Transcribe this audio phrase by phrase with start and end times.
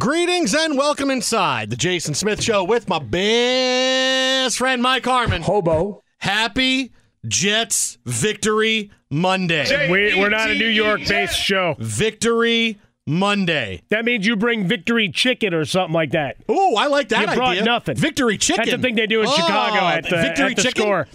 [0.00, 5.42] Greetings and welcome inside the Jason Smith Show with my best friend Mike Harmon.
[5.42, 6.02] Hobo.
[6.16, 6.92] Happy
[7.28, 9.90] Jets Victory Monday.
[9.90, 11.76] We, we're not a New York based show.
[11.78, 13.82] Victory Monday.
[13.90, 16.38] That means you bring victory chicken or something like that.
[16.48, 17.64] Oh, I like that you brought idea.
[17.64, 17.96] nothing.
[17.96, 18.64] Victory chicken.
[18.64, 20.82] That's the thing they do in oh, Chicago at the, victory at the chicken?
[20.82, 21.08] score.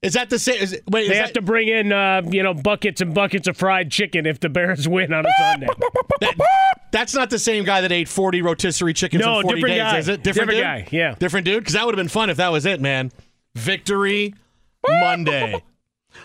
[0.00, 0.56] Is that the same?
[0.56, 3.46] Is, wait, they is have that, to bring in, uh, you know, buckets and buckets
[3.46, 5.68] of fried chicken if the Bears win on a Sunday.
[6.20, 6.34] that,
[6.92, 9.82] that's not the same guy that ate 40 rotisserie chickens no, in 40 different days,
[9.82, 9.98] guy.
[9.98, 10.22] is it?
[10.22, 10.62] Different, dude?
[10.62, 11.14] guy, yeah.
[11.18, 11.60] Different dude?
[11.60, 13.10] Because that would have been fun if that was it, man.
[13.54, 14.34] Victory
[14.86, 15.62] Monday.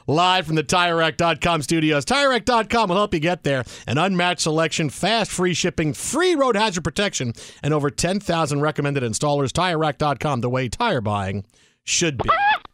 [0.08, 2.04] Live from the TireRack.com studios.
[2.06, 3.64] TireRack.com will help you get there.
[3.88, 7.34] An unmatched selection, fast, free shipping, free road hazard protection,
[7.64, 9.52] and over 10,000 recommended installers.
[9.52, 11.46] TireRack.com, the way tire buying
[11.84, 12.30] should be.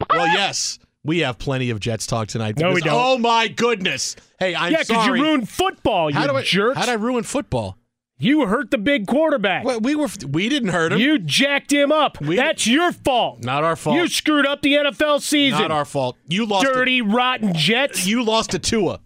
[0.10, 0.80] Well, yes.
[1.06, 2.58] We have plenty of Jets talk tonight.
[2.58, 2.94] No, we don't.
[2.96, 4.16] Oh my goodness!
[4.40, 6.78] Hey, I'm yeah, because you ruined football, you how do I, jerks.
[6.78, 7.78] How did I ruin football?
[8.20, 9.66] You hurt the big quarterback.
[9.66, 11.00] Well, we were we didn't hurt him.
[11.00, 12.22] You jacked him up.
[12.22, 13.44] We- That's your fault.
[13.44, 13.98] Not our fault.
[13.98, 15.60] You screwed up the NFL season.
[15.62, 16.18] Not our fault.
[16.28, 16.66] You lost.
[16.66, 18.06] Dirty, rotten Jets.
[18.08, 19.00] You lost to Tua,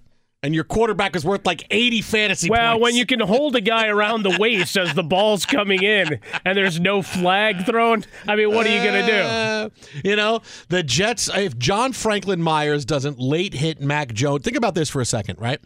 [0.44, 2.60] and your quarterback is worth like eighty fantasy points.
[2.60, 2.84] well, points.
[2.84, 6.58] when you can hold a guy around the waist as the ball's coming in and
[6.58, 9.18] there's no flag thrown, I mean, what are you going to do?
[9.18, 9.70] Uh,
[10.04, 11.30] you know, the Jets.
[11.36, 15.40] If John Franklin Myers doesn't late hit Mac Jones, think about this for a second,
[15.40, 15.60] right?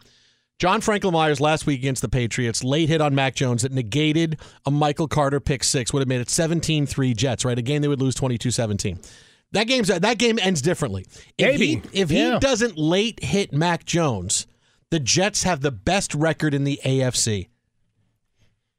[0.58, 4.38] John Franklin Myers last week against the Patriots, late hit on Mac Jones that negated
[4.64, 7.58] a Michael Carter pick six, would have made it 17 3 Jets, right?
[7.58, 9.00] Again, they would lose 22 17.
[9.52, 11.04] That game's that game ends differently.
[11.36, 11.66] If Maybe.
[11.66, 12.34] he if Yeah.
[12.34, 14.46] he doesn't late hit Mac Jones,
[14.90, 17.48] the Jets have the best record in the AFC.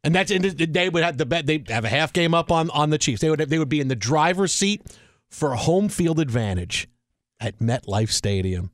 [0.05, 2.69] And that's and they would have the bet they have a half game up on
[2.71, 3.21] on the Chiefs.
[3.21, 4.81] They would they would be in the driver's seat
[5.29, 6.87] for a home field advantage
[7.39, 8.71] at MetLife Stadium.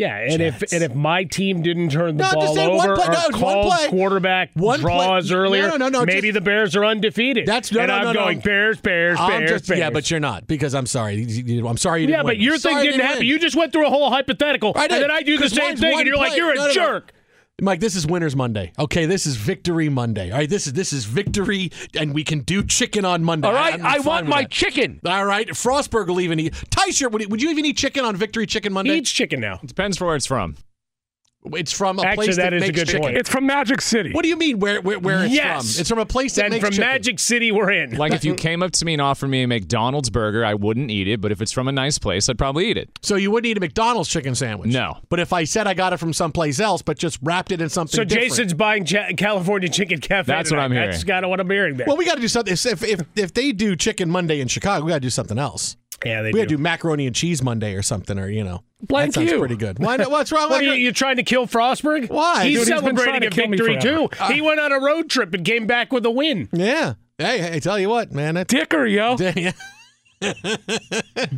[0.00, 2.96] Yeah, and if and if my team didn't turn the No, ball say one over
[2.96, 3.88] play- or no, one called play.
[3.88, 7.46] quarterback One play- draws No, earlier, no, no, no, maybe just- the Bears are undefeated.
[7.46, 8.20] That's no, and no, I'm no, no.
[8.20, 9.78] going Bears, Bears, I'm Bears, just, Bears.
[9.78, 11.22] yeah, but you're not because I'm sorry.
[11.22, 13.18] I'm sorry you didn't yeah, but your Sorry thing you didn't happen.
[13.20, 13.26] win.
[13.28, 15.98] You just went through a whole hypothetical, I and then I do the same thing,
[15.98, 16.72] and you're like, you're a No, no, no.
[16.72, 17.12] jerk.
[17.60, 18.72] Mike, this is Winners Monday.
[18.78, 20.30] Okay, this is Victory Monday.
[20.30, 23.48] All right, this is this is victory, and we can do chicken on Monday.
[23.48, 24.50] All right, I'm I want my that.
[24.50, 25.00] chicken.
[25.04, 26.54] All right, Frostberg will even eat.
[26.70, 28.92] Tysher, would, would you even eat chicken on Victory Chicken Monday?
[28.92, 29.60] He eats chicken now.
[29.62, 30.56] It depends for where it's from.
[31.54, 33.00] It's from a Actually, place that that, is a makes good chicken.
[33.02, 33.16] point.
[33.16, 34.12] It's from Magic City.
[34.12, 34.58] What do you mean?
[34.58, 35.74] Where where, where it's Yes.
[35.74, 35.80] from?
[35.80, 36.86] It's from a place that Then makes from chicken.
[36.90, 37.96] Magic City, we're in.
[37.96, 40.90] Like if you came up to me and offered me a McDonald's burger, I wouldn't
[40.90, 41.22] eat it.
[41.22, 42.90] But if it's from a nice place, I'd probably eat it.
[43.00, 44.70] So you wouldn't eat a McDonald's chicken sandwich?
[44.70, 44.98] No.
[45.08, 47.70] But if I said I got it from someplace else, but just wrapped it in
[47.70, 48.28] something so different.
[48.32, 50.30] Jason's buying Cha- California Chicken Cafe.
[50.30, 50.60] That's what.
[50.60, 50.90] I'm hearing.
[50.90, 51.86] That's kind of what I'm hearing there.
[51.86, 52.52] Well, we got to do something.
[52.52, 55.78] If, if if they do Chicken Monday in Chicago, we got to do something else.
[56.04, 56.46] Yeah, they We do.
[56.46, 59.38] do macaroni and cheese Monday or something, or you know, Blank that sounds you.
[59.38, 59.78] pretty good.
[59.78, 59.96] Why?
[59.96, 60.50] not- What's wrong?
[60.50, 62.08] What with are you, you trying to kill Frostberg?
[62.10, 62.44] Why?
[62.46, 64.08] He's Dude, he's celebrating to a victory too.
[64.08, 64.32] forever.
[64.32, 64.44] he ah.
[64.44, 66.48] went on a road trip and came back with a win.
[66.52, 66.94] Yeah.
[67.18, 68.34] Hey, hey, tell you what, man.
[68.34, 69.16] That's, Dicker, yo.
[69.36, 69.52] yeah.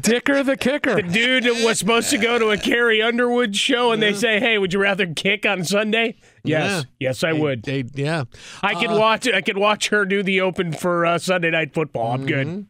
[0.00, 0.96] Dicker the kicker.
[0.96, 4.58] The dude was supposed to go to a Carrie Underwood show, and they say, "Hey,
[4.58, 7.08] would you rather kick on Sunday?" Yes, Yeah.
[7.08, 7.62] yes, I would.
[7.62, 8.24] they- yeah.
[8.62, 9.28] I could uh, watch.
[9.28, 12.12] I could watch her do the open for uh, Sunday Night Football.
[12.12, 12.46] I'm good.
[12.46, 12.60] Mm-hmm.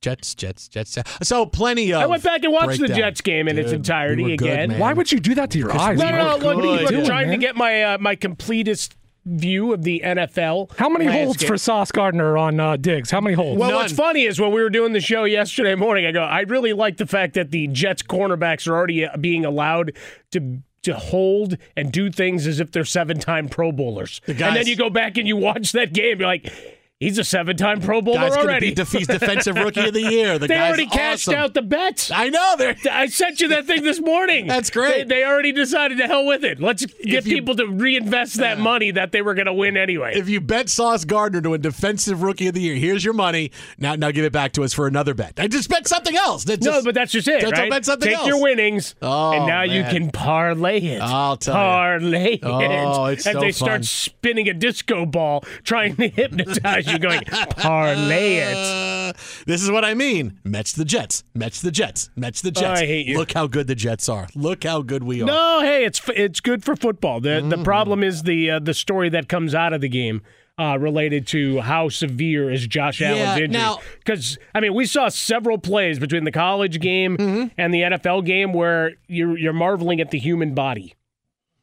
[0.00, 0.94] Jets, Jets, Jets.
[0.94, 1.28] Jets.
[1.28, 2.00] So plenty of.
[2.02, 2.88] I went back and watched the.
[2.88, 4.78] Jets game in its entirety we were good, again.
[4.78, 5.98] Why would you do that to your eyes?
[5.98, 6.36] No, no, no.
[6.36, 8.96] Look, look, What are you trying doing, to get my uh, my completest
[9.28, 10.76] view of the NFL.
[10.78, 13.10] How many holds for Sauce Gardner on uh, Diggs?
[13.10, 13.58] How many holds?
[13.58, 13.78] Well, None.
[13.80, 16.72] what's funny is when we were doing the show yesterday morning, I go, I really
[16.72, 19.92] like the fact that the Jets cornerbacks are already uh, being allowed
[20.32, 24.20] to to hold and do things as if they're seven-time Pro Bowlers.
[24.26, 26.50] The and then you go back and you watch that game, you're like,
[27.00, 28.74] he's a seven-time Pro Bowler Guy's already.
[28.74, 30.38] be he's defensive rookie of the year.
[30.38, 31.34] The they guy's already cashed awesome.
[31.40, 32.10] out the bets.
[32.10, 32.54] I know.
[32.58, 32.76] They're.
[32.90, 34.46] I sent you that thing this morning.
[34.48, 35.08] That's great.
[35.08, 36.60] They, they already decided to hell with it.
[36.60, 40.12] Let's get you- people to reinvest that money that they were going to win anyway.
[40.16, 43.52] If you bet Sauce Gardner to a defensive rookie of the year, here's your money.
[43.78, 45.34] Now, now give it back to us for another bet.
[45.38, 46.44] I just bet something else.
[46.44, 47.70] That's no, but that's just it, I'll right?
[47.70, 48.26] bet something Take else.
[48.26, 51.00] your winnings, Oh, and now you can parlay it.
[51.00, 51.58] I'll tell you.
[51.58, 52.68] parlay oh, it.
[52.70, 53.52] Oh, it's As so they fun.
[53.52, 57.20] start spinning a disco ball, trying to hypnotize you, going
[57.56, 59.16] parlay it.
[59.46, 60.38] This is what I mean.
[60.44, 61.24] Match the Jets.
[61.34, 62.10] Match the Jets.
[62.14, 62.80] Match the Jets.
[62.80, 63.16] I hate you.
[63.16, 64.28] Look how good the Jets are.
[64.34, 65.24] Look how good we are.
[65.24, 67.20] No, hey, it's it's good for football.
[67.20, 67.48] The Mm-hmm.
[67.48, 70.22] the problem is the uh, the story that comes out of the game.
[70.60, 73.62] Uh, related to how severe is Josh Yeah, Allen's injury?
[74.00, 77.46] Because I mean, we saw several plays between the college game Mm-hmm.
[77.56, 80.94] and the NFL game where you're you're marveling at the human body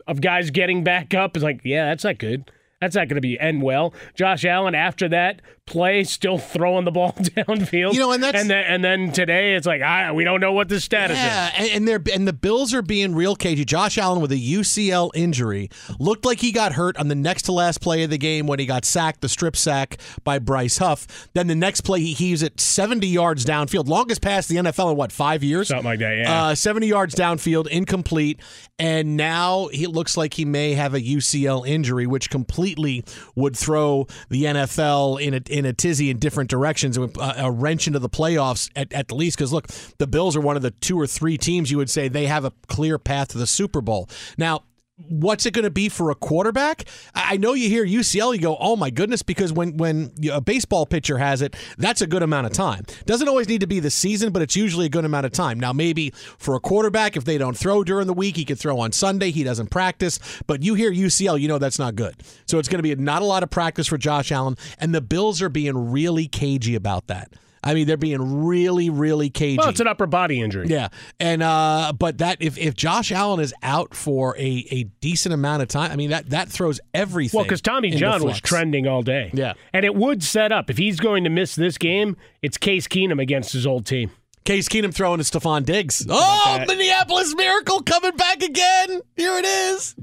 [0.08, 1.36] of guys getting back up.
[1.36, 2.50] It's like, yeah, that's not good.
[2.82, 3.94] That's not going to be end well.
[4.16, 7.94] Josh Allen after that play still throwing the ball downfield.
[7.94, 10.52] You know, and that's- and then and then today it's like, ah, we don't know
[10.54, 11.24] what the status is.
[11.24, 13.66] Yeah, and, and they're and the Bills are being real cagey.
[13.66, 15.70] Josh Allen with a UCL injury
[16.00, 18.60] looked like he got hurt on the next to last play of the game when
[18.60, 21.28] he got sacked, the strip sack by Bryce Huff.
[21.34, 24.98] Then the next play he heaves it 70 yards downfield, longest pass the NFL in
[24.98, 25.70] what five years?
[25.70, 26.46] Something like that, yeah.
[26.48, 28.40] Uh, 70 yards downfield, incomplete,
[28.78, 33.04] and now he looks like he may have a UCL injury, which completely
[33.36, 37.52] would throw the NFL in a in a tizzy in different directions, a, uh, a
[37.52, 39.38] wrench into the playoffs at, at least.
[39.38, 39.68] Because look,
[40.00, 42.44] the Bills are one of the two or three teams you would say they have
[42.44, 44.10] a clear path to the Super Bowl.
[44.38, 44.64] Now,
[44.98, 46.86] what's it going to be for a quarterback?
[47.14, 50.86] I know you hear UCL, you go, oh my goodness, because when when a baseball
[50.86, 52.86] pitcher has it, that's a good amount of time.
[53.06, 55.60] Doesn't always need to be the season, but it's usually a good amount of time.
[55.60, 58.80] Now, maybe for a quarterback, if they don't throw during the week, he could throw
[58.80, 59.32] on Sunday.
[59.32, 62.16] He doesn't practice, but you hear UCL, you know that's not good.
[62.46, 65.02] So it's going to be not a lot of practice for Josh Allen, and the
[65.02, 67.34] Bills are being really cagey about that.
[67.66, 69.58] I mean, they're being really, really cagey.
[69.58, 70.68] Well, it's an upper body injury.
[70.70, 75.34] Yeah, and uh, but that if, if Josh Allen is out for a, a decent
[75.34, 77.38] amount of time, I mean that that throws everything.
[77.38, 79.32] Well, because Tommy John was trending all day.
[79.34, 79.54] Yeah.
[79.74, 83.22] And it would set up, if he's going to miss this game, it's Case Keenum
[83.22, 84.12] against his old team.
[84.44, 86.06] Case Keenum throwing to Stefon Diggs.
[86.08, 86.64] Oh.
[86.68, 89.02] Minneapolis Miracle coming back again.
[89.16, 89.96] Here it is.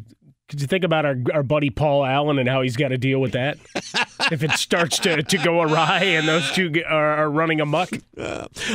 [0.52, 3.20] Could you think about our, our buddy Paul Allen and how he's got to deal
[3.20, 3.56] with that?
[4.30, 7.88] if it starts to, to go awry and those two are, are running amok?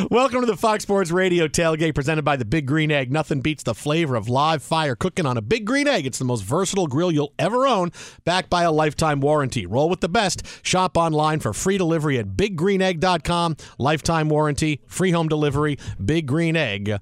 [0.10, 3.12] Welcome to the Fox Sports Radio tailgate presented by the Big Green Egg.
[3.12, 6.08] Nothing beats the flavor of live fire cooking on a Big Green Egg.
[6.08, 7.92] It's the most versatile grill you'll ever own,
[8.26, 9.68] backed by a lifetime warranty.
[9.68, 10.42] Roll with the best.
[10.64, 13.56] Shop online for free delivery at biggreenegg.com.
[13.78, 17.02] Lifetime warranty, free home delivery, biggreenegg.com.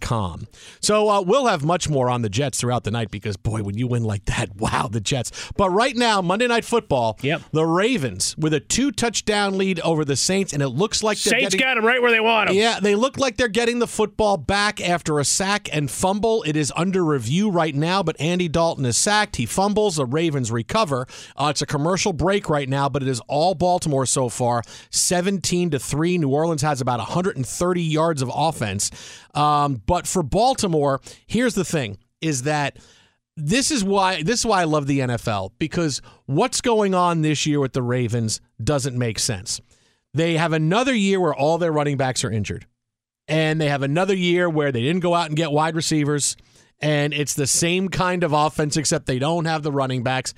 [0.00, 0.46] Com.
[0.80, 3.76] So uh, we'll have much more on the Jets throughout the night because boy, when
[3.76, 5.50] you win like that, wow, the Jets.
[5.56, 7.42] But right now, Monday Night Football, Yep.
[7.52, 11.38] the Ravens with a two touchdown lead over the Saints, and it looks like they're
[11.38, 12.56] Saints getting, got them right where they want them.
[12.56, 16.42] yeah, they look like they're getting the football back after a sack and fumble.
[16.44, 19.36] It is under review right now, but Andy Dalton is sacked.
[19.36, 19.96] He fumbles.
[19.96, 21.06] The Ravens recover.
[21.36, 25.70] Uh, it's a commercial break right now, but it is all Baltimore so far, seventeen
[25.70, 26.18] to three.
[26.18, 28.90] New Orleans has about 130 yards of offense.
[29.34, 32.78] Um, but for Baltimore, here's the thing: is that
[33.36, 37.46] this is why this is why I love the NFL because what's going on this
[37.46, 39.60] year with the Ravens doesn't make sense.
[40.12, 42.66] They have another year where all their running backs are injured.
[43.28, 46.36] And they have another year where they didn't go out and get wide receivers
[46.80, 50.34] and it's the same kind of offense except they don't have the running backs.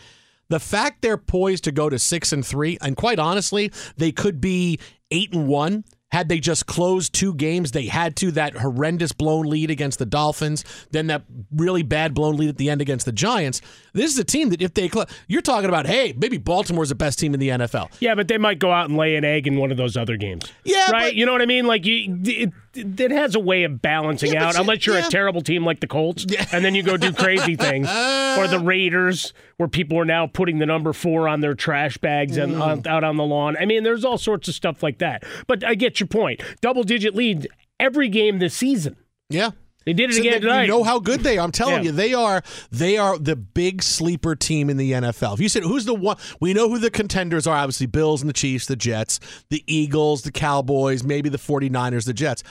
[0.48, 4.40] The fact they're poised to go to 6 and 3 and quite honestly, they could
[4.40, 4.78] be
[5.10, 9.46] 8 and 1 had they just closed two games, they had to that horrendous blown
[9.46, 11.22] lead against the Dolphins, then that
[11.56, 13.62] really bad blown lead at the end against the Giants.
[13.94, 16.94] This is a team that if they cl- you're talking about, hey, maybe Baltimore's the
[16.94, 17.90] best team in the NFL.
[18.00, 20.16] Yeah, but they might go out and lay an egg in one of those other
[20.18, 20.44] games.
[20.64, 21.04] Yeah, right.
[21.04, 21.66] but- you know what I mean?
[21.66, 24.58] Like you, it, it has a way of balancing Yeah, out.
[24.58, 25.06] unless you're yeah.
[25.06, 28.60] a terrible team like the Colts, and then you go do crazy things, or the
[28.62, 32.60] Raiders, where people are now putting the number four on their trash bags and Mm.
[32.62, 33.56] on, out on the lawn.
[33.60, 35.24] I mean, there's all sorts of stuff like that.
[35.46, 36.40] But I get your point.
[36.60, 37.48] Double digit lead
[37.80, 38.96] every game this season.
[39.28, 39.50] Yeah.
[39.84, 40.62] They did it So again tonight.
[40.62, 41.44] You know how good they are.
[41.44, 41.90] I'm telling Yeah.
[41.90, 45.34] you, they are they are the big sleeper team in the NFL.
[45.34, 47.56] If you said who's the one, we know who the contenders are.
[47.56, 49.18] Obviously, Bills and the Chiefs, the Jets,
[49.50, 52.42] the Eagles, the Cowboys, maybe the 49ers, the Jets.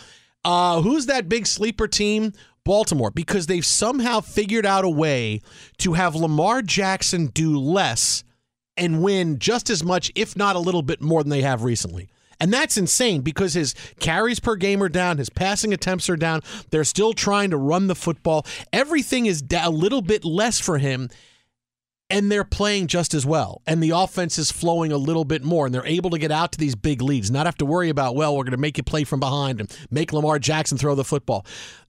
[0.43, 2.33] Uh, who's that big sleeper team?
[2.63, 5.41] Baltimore, because they've somehow figured out a way
[5.79, 8.23] to have Lamar Jackson do less
[8.77, 12.10] and win just as much, if not a little bit more than they have recently.
[12.41, 16.41] And that's insane because his carries per game are down, his passing attempts are down.
[16.71, 18.47] They're still trying to run the football.
[18.73, 21.09] Everything is a little bit less for him,
[22.09, 23.61] and they're playing just as well.
[23.67, 26.51] And the offense is flowing a little bit more, and they're able to get out
[26.53, 28.83] to these big leads, not have to worry about, well, we're going to make you
[28.83, 31.45] play from behind and make Lamar Jackson throw the football.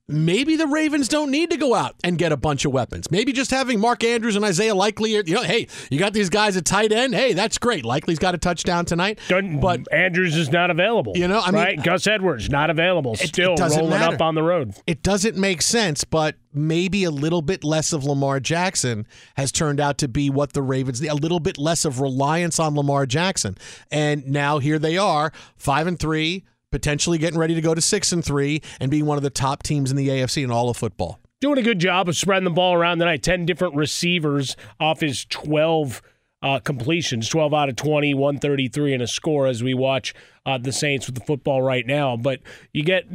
[0.09, 3.09] Maybe the Ravens don't need to go out and get a bunch of weapons.
[3.09, 6.57] Maybe just having Mark Andrews and Isaiah Likely, you know, hey, you got these guys
[6.57, 7.15] at tight end.
[7.15, 7.85] Hey, that's great.
[7.85, 9.17] Likely's got a touchdown tonight.
[9.29, 11.13] But Andrews is not available.
[11.15, 11.81] You know, I mean- right?
[11.81, 13.13] Gus Edwards not available.
[13.13, 14.15] It- it Still doesn't rolling matter.
[14.15, 14.73] up on the road.
[14.85, 19.07] it doesn't make sense, but maybe a little bit less of Lamar Jackson
[19.37, 22.75] has turned out to be what the Ravens a little bit less of reliance on
[22.75, 23.57] Lamar Jackson.
[23.89, 26.43] And now here they are, 5 and 3,
[26.73, 29.63] potentially getting ready to go to 6 and 3 and being one of the top
[29.63, 31.19] teams in the AFC in all of football.
[31.39, 33.21] doing a good job of spreading the ball around tonight.
[33.21, 36.01] 10 different receivers off his 12
[36.41, 40.13] uh, completions, 12 out of 20, 133 and a score as we watch
[40.45, 42.17] uh, the Saints with the football right now.
[42.17, 42.39] But
[42.73, 43.05] you get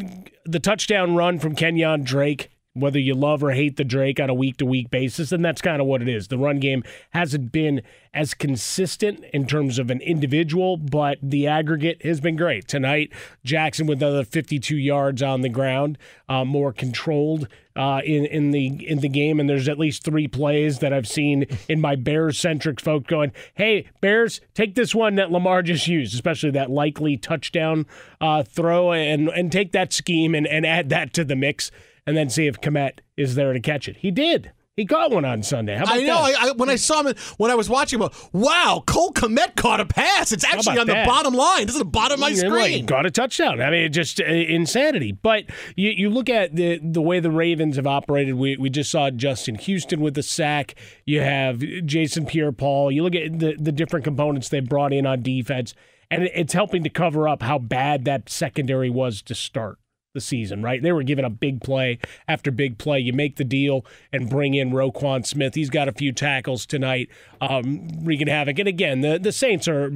[0.45, 2.51] the touchdown run from Kenyan Drake.
[2.75, 5.61] Whether you love or hate the Drake on a week to week basis, and that's
[5.61, 6.29] kind of what it is.
[6.29, 7.83] The run game hasn't been
[8.15, 12.69] as consistent in terms of an individual, but the aggregate has been great.
[12.69, 13.13] Tonight,
[13.45, 15.99] Jackson with another 52 yards on the ground,
[16.29, 17.49] uh, more controlled
[17.79, 21.07] uh, in in the in the game, and there's at least three plays that I've
[21.07, 25.87] seen in my Bears centric folk going, "Hey Bears, take this one that Lamar just
[25.87, 27.87] used, especially that likely touchdown
[28.21, 31.71] uh, throw, and and take that scheme and and add that to the mix,
[32.09, 34.53] and then see if Kmet is there to catch it." He did.
[34.77, 35.75] He got one on Sunday.
[35.77, 36.23] How about I know.
[36.25, 36.41] that?
[36.41, 39.81] I, I, when I saw him, when I was watching him, wow, Cole Kmet caught
[39.81, 40.31] a pass.
[40.31, 41.67] It's actually on the bottom line.
[41.67, 42.87] This is the bottom of my Yeah, like, screen.
[42.87, 43.61] got a touchdown.
[43.61, 45.11] I mean, just uh, insanity.
[45.11, 48.37] But you, you look at the the way the Ravens have operated.
[48.37, 50.77] We we just saw Justin Houston with the sack.
[51.05, 52.93] You have Jason Pierre-Paul.
[52.93, 55.75] You look at the the different components they brought in on defense,
[56.09, 59.79] and it- it's helping to cover up how bad that secondary was to start
[60.19, 60.83] the season, right?
[60.83, 62.99] They were giving up big play after big play.
[62.99, 65.55] You make the deal and bring in Roquan Smith.
[65.55, 67.09] He's got a few tackles tonight,
[67.41, 68.59] um, wreaking havoc.
[68.59, 69.93] And again, the, the Saints are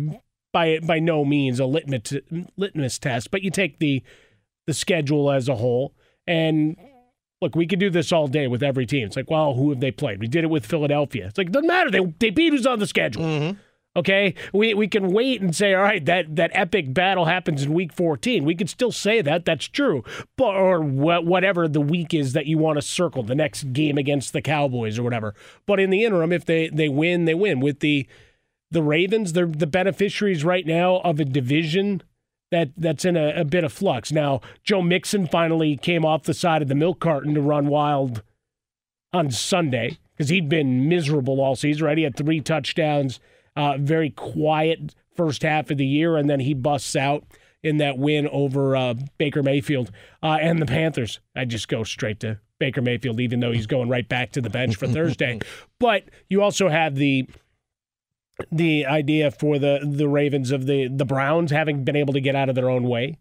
[0.52, 2.14] by by no means a litmus
[2.56, 4.02] litmus test, but you take the
[4.66, 5.94] the schedule as a whole
[6.26, 6.76] and
[7.40, 9.06] look, we could do this all day with every team.
[9.06, 10.20] It's like, well, who have they played?
[10.20, 11.26] We did it with Philadelphia.
[11.26, 11.90] It's like doesn't matter.
[11.90, 13.56] They they beat who's on the schedule.
[13.94, 17.74] Okay, we we can wait and say, all right, that that epic battle happens in
[17.74, 18.42] week 14.
[18.42, 20.02] We could still say that that's true,
[20.38, 23.98] but or wha- whatever the week is that you want to circle the next game
[23.98, 25.34] against the Cowboys or whatever.
[25.66, 27.60] But in the interim, if they they win, they win.
[27.60, 28.06] With the
[28.70, 32.02] the Ravens, they're the beneficiaries right now of a division
[32.50, 34.10] that that's in a, a bit of flux.
[34.10, 38.22] Now, Joe Mixon finally came off the side of the milk carton to run wild
[39.12, 41.84] on Sunday because he'd been miserable all season.
[41.84, 43.20] Right, he had three touchdowns,
[43.56, 47.24] uh, very quiet first half of the year, and then he busts out.
[47.62, 51.20] in that win over uh, Baker Mayfield uh, and the Panthers.
[51.36, 54.50] I just go straight to Baker Mayfield, even though he's going right back to the
[54.50, 55.38] bench for Thursday.
[55.78, 57.28] But you also have the
[58.50, 62.34] the idea for the the Ravens of the the Browns having been able to get
[62.34, 63.18] out of their own way.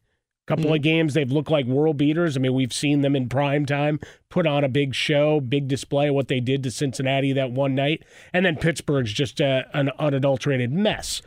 [0.52, 0.74] Couple mm-hmm.
[0.74, 2.36] of games they've looked like world beaters.
[2.36, 6.10] I mean, we've seen them in prime time put on a big show, big display
[6.10, 8.04] of what they did to Cincinnati that one night,
[8.34, 11.22] and then Pittsburgh's just a, an unadulterated mess.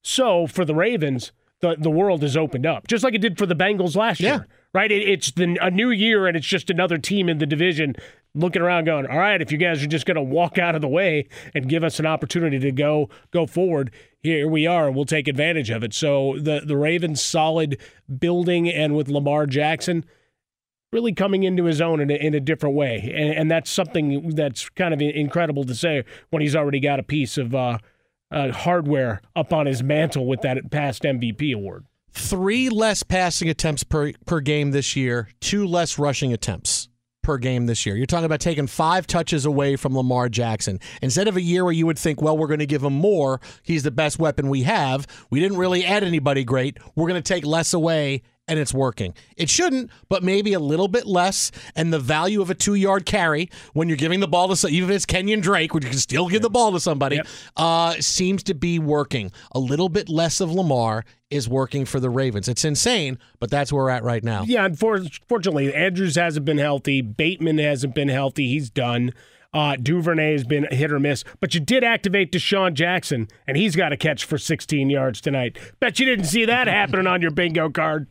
[0.00, 3.44] So for the Ravens, the the world has opened up, just like it did for
[3.44, 4.46] the Bengals last year.
[4.72, 4.90] Right?
[4.90, 7.96] It, it's the, a new year, and it's just another team in the division
[8.34, 10.80] looking around, going, "All right, if you guys are just going to walk out of
[10.80, 13.90] the way and give us an opportunity to go go forward,
[14.22, 17.78] here we are, and we'll take advantage of it." So the the Ravens solid
[18.18, 20.04] building, and with Lamar Jackson
[20.92, 24.30] really coming into his own in a, in a different way, and, and that's something
[24.30, 27.54] that's kind of incredible to say when he's already got a piece of.
[27.54, 27.78] Uh,
[28.32, 31.84] uh, hardware up on his mantle with that past MVP award.
[32.12, 36.89] Three less passing attempts per per game this year, two less rushing attempts
[37.22, 37.96] per game this year.
[37.96, 40.80] You're talking about taking five touches away from Lamar Jackson.
[41.02, 43.40] Instead of a year where you would think, well, we're going to give him more,
[43.62, 45.06] he's the best weapon we have.
[45.30, 46.78] We didn't really add anybody great.
[46.96, 49.14] We're going to take less away and it's working.
[49.38, 51.50] It shouldn't, but maybe a little bit less.
[51.74, 54.70] And the value of a two yard carry when you're giving the ball to some,
[54.70, 57.26] even if it's Kenyan Drake, which you can still give the ball to somebody, Yep.
[57.56, 59.30] uh, seems to be working.
[59.52, 62.48] A little bit less of Lamar is working for the Ravens.
[62.48, 64.42] It's insane, but that's where we're at right now.
[64.42, 67.00] Yeah, unfortunately, Andrews hasn't been healthy.
[67.02, 68.48] Bateman hasn't been healthy.
[68.48, 69.12] He's done.
[69.52, 73.74] Uh, Duvernay has been hit or miss, but you did activate DeSean Jackson, and he's
[73.74, 75.58] got a catch for 16 yards tonight.
[75.80, 78.06] Bet you didn't see that happening on your bingo card.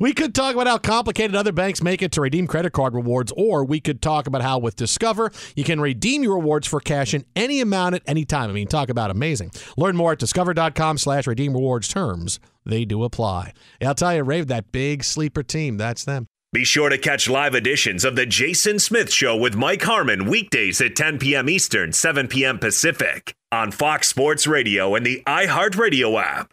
[0.00, 3.32] We could talk about how complicated other banks make it to redeem credit card rewards,
[3.36, 7.14] or we could talk about how with Discover you can redeem your rewards for cash
[7.14, 8.50] in any amount at any time.
[8.50, 9.50] I mean, talk about amazing.
[9.76, 12.38] Learn more at discover.com slash redeem rewards terms.
[12.64, 13.52] They do apply.
[13.82, 16.26] I'll tell you, Rave, that big sleeper team, that's them.
[16.52, 20.80] Be sure to catch live editions of The Jason Smith Show with Mike Harmon weekdays
[20.80, 21.50] at 10 p.m.
[21.50, 22.58] Eastern, 7 p.m.
[22.58, 26.52] Pacific on Fox Sports Radio and the iHeartRadio app.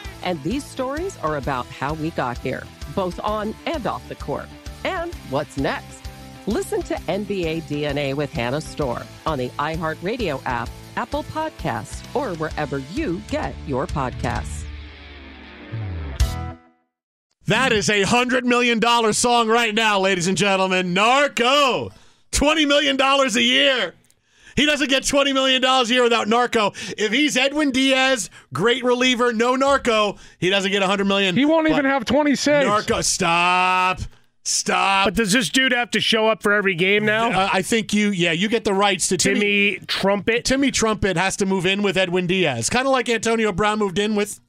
[0.23, 2.63] And these stories are about how we got here,
[2.95, 4.47] both on and off the court.
[4.83, 6.01] And what's next?
[6.47, 12.79] Listen to NBA DNA with Hannah Storm on the iHeartRadio app, Apple Podcasts, or wherever
[12.93, 14.65] you get your podcasts.
[17.45, 20.93] That is a hundred million dollar song right now, ladies and gentlemen.
[20.93, 21.91] Narco,
[22.31, 23.93] twenty million dollars a year.
[24.61, 26.67] He doesn't get twenty million dollars a year without Narco.
[26.95, 31.35] If he's Edwin Diaz, great reliever, no Narco, he doesn't get a hundred million.
[31.35, 32.67] He won't even have twenty saves.
[32.67, 34.01] Narco, stop.
[34.43, 35.07] Stop.
[35.07, 37.31] But does this dude have to show up for every game now?
[37.31, 40.45] Uh, I think you, yeah, you get the rights to Timmy, Trumpet.
[40.45, 43.97] Timmy Trumpet has to move in with Edwin Diaz, kind of like Antonio Brown moved
[43.97, 44.39] in with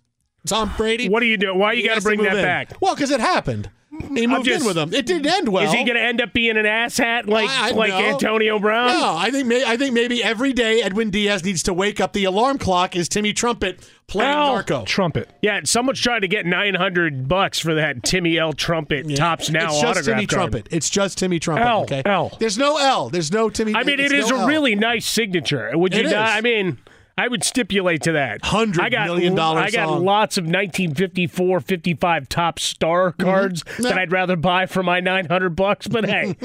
[0.47, 1.09] Tom Brady.
[1.09, 1.55] What do you do?
[1.55, 2.43] Why you He got to bring that in.
[2.43, 2.75] back?
[2.83, 3.71] Well, because it happened.
[4.15, 4.95] He moved just- in with him.
[4.95, 5.65] It didn't end well.
[5.65, 7.99] Is he going to end up being an asshat like I- I- like no.
[7.99, 8.87] Antonio Brown?
[8.89, 12.15] No, I think may, I think maybe every day Edwin Diaz needs to wake up.
[12.15, 14.85] The alarm clock is Timmy Trumpet playing Al Narco.
[14.87, 15.29] Trumpet.
[15.43, 18.55] Yeah, someone's trying to get nine hundred bucks for that Timmy L.
[18.55, 20.53] Trumpet tops now it's just autograph Timmy card.
[20.53, 20.69] Trumpet.
[20.75, 21.67] It's just Timmy Trumpet.
[21.67, 22.03] L, okay.
[22.07, 22.33] L.
[22.39, 23.11] There's no L.
[23.11, 23.75] There's no Timmy.
[23.75, 24.47] I mean, it's is no a L.
[24.49, 25.71] really nice signature.
[25.75, 26.29] Would you It not?
[26.31, 26.79] I mean,
[27.19, 28.43] I would stipulate to that.
[28.45, 30.05] Hundred I got, million dollar I got song.
[30.05, 33.83] lots of 1954, 55 top star cards Mm-hmm.
[33.83, 35.87] that I'd rather buy for my 900 bucks.
[35.89, 36.33] But hey,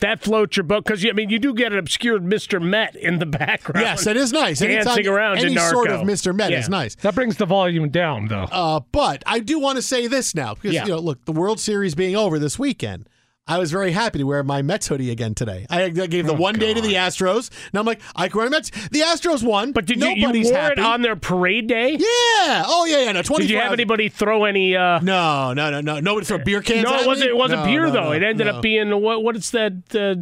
[0.00, 2.60] that floats your boat because I mean, you do get an obscured Mr.
[2.60, 3.84] Met in the background.
[3.84, 4.60] Yes, that is nice.
[4.60, 6.34] Dancing Anytime- around any to sort of Mr.
[6.34, 6.58] Met Yeah.
[6.60, 6.94] is nice.
[6.96, 8.46] That brings the volume down, though.
[8.50, 10.84] Uh, but I do want to say this now because Yeah.
[10.84, 13.08] you know, look, the World Series being over this weekend.
[13.48, 15.66] I was very happy to wear my Mets hoodie again today.
[15.70, 17.48] I I gave the Oh, one day to the Astros.
[17.72, 18.70] Now I'm like, I can wear Mets.
[18.88, 20.80] The Astros won, But did you, you Nobody's wore happy.
[20.80, 21.92] it on their parade day?
[21.92, 22.64] Yeah.
[22.66, 23.12] Oh yeah, yeah.
[23.12, 23.22] No.
[23.22, 23.44] Twenty.
[23.44, 24.74] Did you have anybody throw any?
[24.74, 26.00] Uh, No, no, no, no.
[26.00, 26.82] Nobody throw beer cans.
[26.84, 27.30] no, it wasn't.
[27.30, 28.04] It wasn't No, beer no, though.
[28.04, 29.22] no, it ended up being what?
[29.22, 29.72] What is that?
[29.94, 30.16] Uh,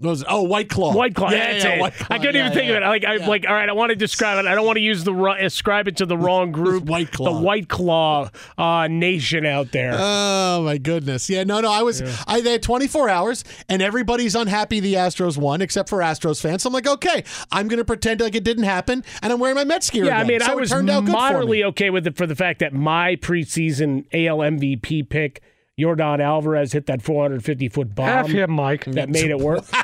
[0.00, 0.24] was?
[0.28, 0.94] Oh, White Claw.
[0.94, 1.30] White Claw.
[1.30, 1.80] Yeah, yeah, it.
[1.80, 2.06] White Claw.
[2.10, 2.86] I couldn't Yeah, even think yeah, of it.
[2.86, 3.26] Like, I yeah.
[3.28, 3.44] like.
[3.48, 4.48] All right, I want to describe it.
[4.48, 6.84] I don't want to use the ascribe it to the wrong group.
[6.84, 7.32] White Claw.
[7.34, 9.92] The White Claw uh, nation out there.
[9.96, 11.28] Oh my goodness!
[11.30, 11.70] Yeah, no, no.
[11.70, 15.98] I was I they had 24 hours, and everybody's unhappy the Astros won, except for
[15.98, 16.62] Astros fans.
[16.62, 19.56] So I'm like, okay, I'm going to pretend like it didn't happen, and I'm wearing
[19.56, 20.04] my Mets gear.
[20.06, 21.22] yeah, I mean, So I was turned out good for me.
[21.22, 25.42] moderately okay with it for the fact that my preseason AL MVP pick,
[25.80, 28.06] Yordan Alvarez, hit that 450 foot bomb.
[28.06, 28.84] Have him, Mike.
[28.86, 29.64] That made it work.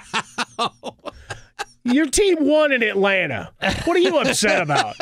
[1.85, 3.53] Your team won in Atlanta.
[3.85, 4.97] What are you upset about?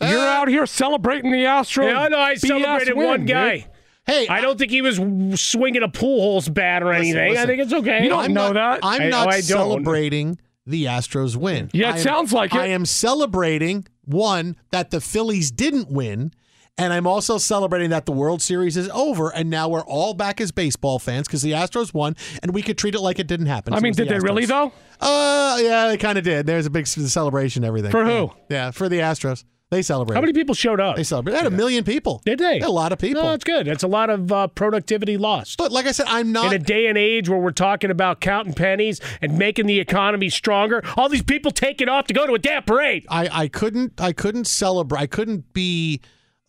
[0.00, 1.90] You're out here celebrating the Astros.
[1.90, 2.18] Yeah, I know.
[2.18, 3.56] I BS celebrated win, one guy.
[3.58, 3.66] dude.
[4.06, 4.96] Hey, I don't think he was
[5.40, 7.18] swinging a pool holes bat or anything.
[7.20, 7.46] I listen.
[7.46, 8.02] think it's okay.
[8.02, 8.86] You don't I'm know not, that.
[8.86, 9.42] I'm I- not oh, I don't.
[9.42, 11.68] celebrating the Astros win.
[11.74, 12.60] Yeah, it I am- sounds like it.
[12.60, 16.32] I am celebrating one that the Phillies didn't win.
[16.80, 20.40] And I'm also celebrating that the World Series is over, and now we're all back
[20.40, 23.46] as baseball fans because the Astros won, and we could treat it like it didn't
[23.46, 23.74] happen.
[23.74, 24.72] I So mean, it's the did they really though?
[24.98, 26.46] Uh, yeah, they kind of did.
[26.46, 27.90] There's a big celebration, and everything.
[27.90, 28.32] For who?
[28.48, 29.44] Yeah, for the Astros.
[29.70, 30.16] They celebrated.
[30.16, 30.96] How many people showed up?
[30.96, 31.36] They celebrated.
[31.38, 32.22] They had a million people.
[32.24, 32.58] Did they?
[32.58, 33.22] A lot of people.
[33.22, 33.66] No, that's good.
[33.68, 35.58] That's a lot of uh, productivity lost.
[35.58, 36.52] but like I said, I'm not.
[36.52, 40.28] in a day and age where we're talking about counting pennies and making the economy
[40.28, 43.06] stronger, all these people taking off to go to a damn parade.
[43.08, 46.00] I, I couldn't I couldn't celebrate I couldn't be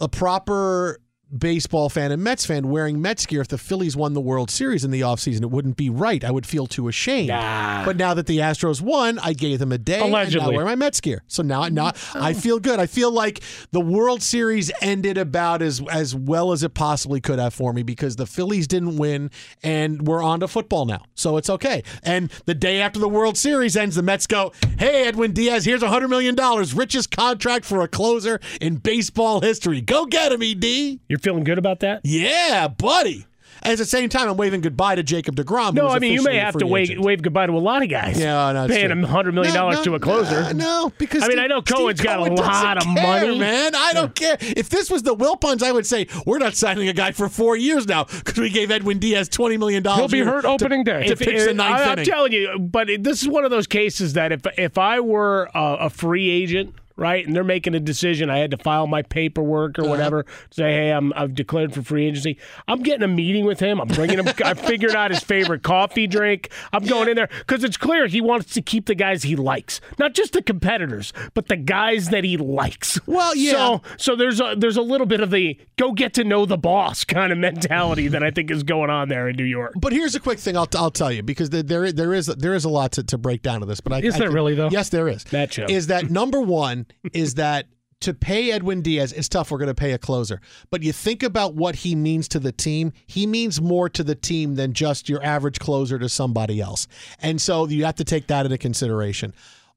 [0.02, 1.00] a proper
[1.38, 4.84] baseball fan and Mets fan wearing Mets gear if the Phillies won the World Series
[4.84, 5.42] in the offseason.
[5.44, 6.24] It wouldn't be right.
[6.24, 7.30] I would feel too ashamed.
[7.30, 7.86] Nah.
[7.86, 10.54] But now that the Astros won, I gave them a day and now Allegedly.
[10.54, 11.24] I wear my Mets gear.
[11.28, 12.80] So now now I feel good.
[12.80, 13.42] I feel like
[13.72, 17.84] the World Series ended about as as well as it possibly could have for me
[17.84, 19.32] because the Phillies didn't win
[19.64, 21.04] and we're on to football now.
[21.16, 21.84] So it's okay.
[22.04, 25.84] And the day after the World Series ends, the Mets go, Hey Edwin Diaz, here's
[25.84, 29.82] a hundred million dollars, richest contract for a closer in baseball history.
[29.82, 31.00] Go get him, ED.
[31.08, 32.02] You're feeling good about that?
[32.04, 33.26] Yeah, buddy.
[33.64, 35.76] At the same time, I'm waving goodbye to Jacob Degrom.
[35.76, 38.20] No, I mean you may have to wave, wave goodbye to a lot of guys.
[38.20, 40.38] Yeah, no, paying him hundred million dollars No, to a closer.
[40.40, 42.84] uh, no, because I mean Steve- I know Cohen's Steve got Cohen a lot of
[42.86, 43.76] care, money, man.
[43.76, 44.36] I don't care.
[44.40, 47.56] If this was the Wilpons, I would say we're not signing a guy for four
[47.56, 50.12] years now because we gave Edwin Diaz twenty million dollars.
[50.12, 51.06] He'll be hurt opening day.
[51.06, 53.52] to If- pitch the ninth I, am telling you, but it, this is one of
[53.52, 57.76] those cases that if if I were a, a free agent, right, and they're making
[57.76, 59.88] a decision, I had to file my paperwork Uh-huh.
[59.88, 62.38] or whatever, say, hey, I'm I've declared for free agency.
[62.68, 63.80] I'm getting a meeting with him.
[63.80, 64.28] I'm bringing him.
[64.44, 66.50] I figured out his favorite coffee drink.
[66.74, 69.82] I'm going in there because it's clear he wants to keep the guys he likes,
[70.00, 73.00] not just the competitors, but the guys that he likes.
[73.08, 73.52] Well, yeah.
[73.52, 76.58] So so there's a there's a little bit of the go get to know the
[76.58, 79.74] boss kind of mentality that I think is going on there in New York.
[79.76, 82.66] But here's a quick thing I'll, I'll tell you because there there is there is
[82.66, 83.82] a lot to, to break down to this.
[83.82, 84.70] But I, Is I there think- really, though?
[84.70, 85.24] Yes, there is.
[85.26, 85.66] That show.
[85.68, 86.81] is that number one
[87.14, 87.68] is that
[88.02, 89.52] to pay Edwin Diaz, it's tough.
[89.52, 90.42] We're going to pay a closer,
[90.72, 92.94] but you think about what he means to the team.
[93.06, 96.88] He means more to the team than just your average closer to somebody else,
[97.20, 99.34] and so you have to take that into consideration.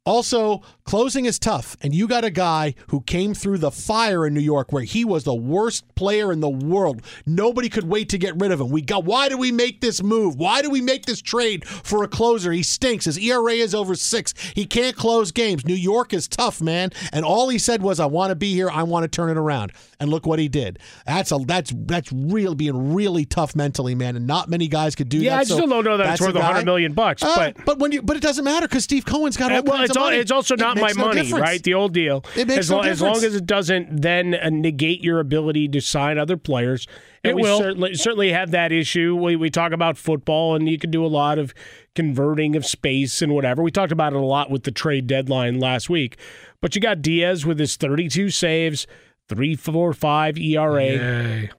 [0.06, 4.34] Also, closing is tough, and you got a guy who came through the fire in
[4.34, 7.02] New York where he was the worst player in the world.
[7.26, 8.68] Nobody could wait to get rid of him.
[8.68, 10.36] We got why do we make this move?
[10.36, 12.52] Why do we make this trade for a closer?
[12.52, 13.06] He stinks.
[13.06, 14.34] His ERA is over six.
[14.54, 15.64] He can't close games.
[15.64, 16.90] New York is tough, man.
[17.12, 18.70] And all he said was, "I want to be here.
[18.70, 20.78] I want to turn it around." And look what he did.
[21.06, 24.16] That's a that's that's real being really tough mentally, man.
[24.16, 25.40] And not many guys could do Yeah, that.
[25.40, 27.64] I So still don't know that it's that's worth a hundred million bucks, Uh, but
[27.64, 29.90] but when you but it doesn't matter because Steve Cohen's got all Uh, well, it's
[29.92, 30.18] of all, money.
[30.18, 31.42] it's also It my no money, difference.
[31.42, 31.62] right?
[31.62, 32.24] The old deal.
[32.36, 35.68] It makes as, no long, as long as it doesn't then uh, negate your ability
[35.68, 36.86] to sign other players.
[37.22, 37.58] And It we will.
[37.58, 39.16] certainly certainly have that issue.
[39.16, 41.54] We we talk about football, and you can do a lot of
[41.94, 43.62] converting of space and whatever.
[43.62, 46.18] We talked about it a lot with the trade deadline last week.
[46.60, 48.86] But you got Diaz with his 32 saves,
[49.28, 50.84] three four five ERA.
[50.84, 51.50] Yay.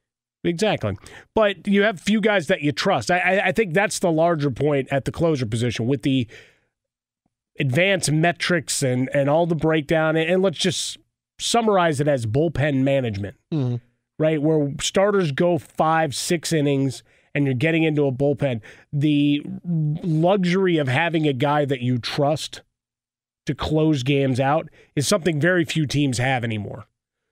[0.44, 0.96] Exactly.
[1.34, 3.10] But you have few guys that you trust.
[3.10, 6.28] I, I, I think that's the larger point at the closer position with the
[7.60, 10.16] advanced metrics and, and all the breakdown.
[10.16, 10.98] And, let's just
[11.40, 13.82] summarize it as bullpen management, Mhm.
[14.20, 14.42] right?
[14.42, 18.62] Where starters go five, six innings and you're getting into a bullpen.
[18.94, 19.42] The
[20.04, 22.62] luxury of having a guy that you trust
[23.46, 26.86] to close games out is something very few teams have anymore.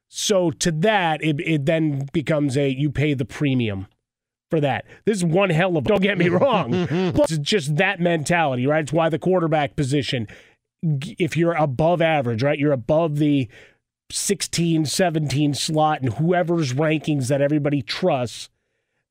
[0.10, 3.88] So to that, it, it then becomes a you pay the premium
[4.54, 4.86] for that.
[5.06, 5.86] This is one hell of.
[5.86, 8.84] Don't get me wrong, it's just that mentality, right?
[8.84, 10.28] It's why the quarterback position,
[10.84, 13.50] if you're above average, right, you're above the
[14.12, 18.50] 16, 17 slot and whoever's rankings that everybody trusts.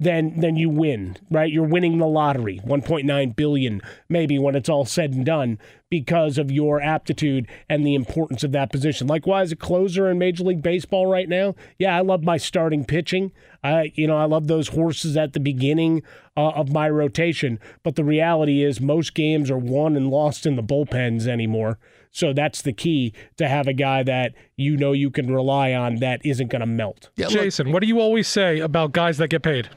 [0.03, 1.53] Then, then you win, right?
[1.53, 5.59] You're winning the lottery, 1.9 billion, maybe when it's all said and done,
[5.91, 9.07] because of your aptitude and the importance of that position.
[9.07, 11.55] Likewise, a closer in Major League Baseball right now.
[11.79, 13.31] Yeah, I love my starting pitching.
[13.63, 16.03] I, you know, I love those horses at the beginning
[16.37, 17.61] uh, of my rotation.
[17.83, 21.79] But the reality is, most games are won and lost in the bullpens anymore.
[22.11, 25.97] So that's the key to have a guy that you know you can rely on
[25.97, 27.11] that isn't going to melt.
[27.17, 29.71] Jason, what do you always say about guys that get paid?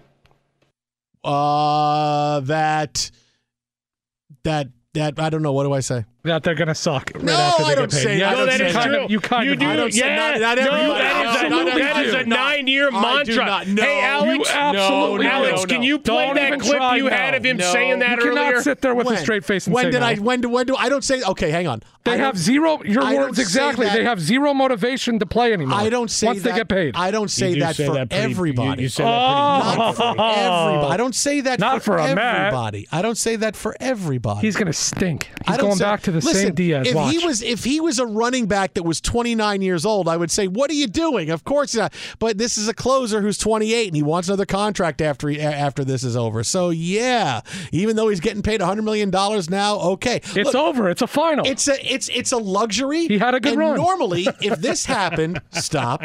[1.25, 3.09] Uh, that
[4.43, 5.53] that that I don't know.
[5.53, 6.05] What do I say?
[6.25, 7.11] That they're gonna suck.
[7.15, 8.03] Right No, after they I don't get paid.
[8.03, 8.37] say yeah, that.
[8.37, 9.03] No, that you is kind true.
[9.05, 10.15] Of, you kind You of do, I don't yeah.
[10.15, 12.07] not, not No, that is a- not that everybody.
[12.07, 13.01] is a nine-year I do
[13.35, 13.45] mantra.
[13.45, 13.67] not.
[13.67, 14.49] No, Hey, Alex.
[14.49, 17.45] You absolutely no, Alex, no, can you play Don't that clip try you had of
[17.45, 17.71] him No.
[17.71, 18.61] saying that you cannot earlier?
[18.61, 19.15] sit there with when?
[19.15, 20.05] a straight face and when say did no.
[20.07, 20.15] I?
[20.15, 20.49] When do?
[20.49, 20.75] When do?
[20.75, 21.21] I don't say.
[21.21, 21.81] Okay, hang on.
[22.03, 22.83] They I have zero.
[22.83, 23.87] Your I words exactly.
[23.87, 25.79] They have zero motivation to play anymore.
[25.79, 26.49] I don't say once that.
[26.51, 26.95] they get paid.
[26.95, 28.81] I don't say that for everybody.
[28.81, 29.75] you- you say that oh.
[29.75, 30.87] Not for everybody.
[30.93, 32.87] I don't say that Not for everybody.
[32.91, 34.41] I don't say that for everybody.
[34.41, 35.29] He's gonna stink.
[35.47, 36.87] I He's going back to the Listen, same Diaz.
[36.87, 37.13] If Watch.
[37.15, 40.31] he was if he was a running back that was 29 years old, I would
[40.31, 41.93] say, "What are you doing?" Of course not.
[42.19, 45.83] But this is a closer who's 28 and he wants another contract after he, after
[45.83, 46.43] this is over.
[46.43, 50.89] So yeah, even though he's getting paid 100 million dollars now, okay, it's Look, over.
[50.89, 51.45] It's a final.
[51.45, 53.07] It's a it's it's a luxury.
[53.07, 53.77] He had a good and run.
[53.77, 56.03] Normally, if this happened, stop.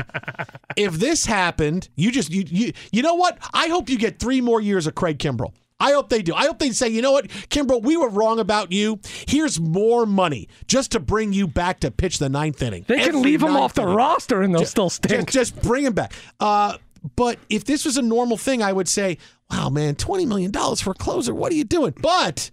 [0.77, 3.39] If this happened, you just you you you know what?
[3.53, 5.53] I hope you get three more years of Craig Kimbrel.
[5.81, 6.35] I hope they do.
[6.35, 9.01] I hope they say, you know what, Kimbrel, we were wrong about you.
[9.27, 12.85] Here's more money just to bring you back to pitch the ninth inning.
[12.87, 13.95] they can leave him off the inning.
[13.95, 15.31] roster and they'll Just- still stink.
[15.31, 16.13] Just, just bring him back.
[16.39, 16.77] Uh,
[17.17, 19.17] but if this was a normal thing, I would say,
[19.51, 21.35] wow, man, $20 million for a closer.
[21.35, 21.95] What are you doing?
[22.01, 22.51] But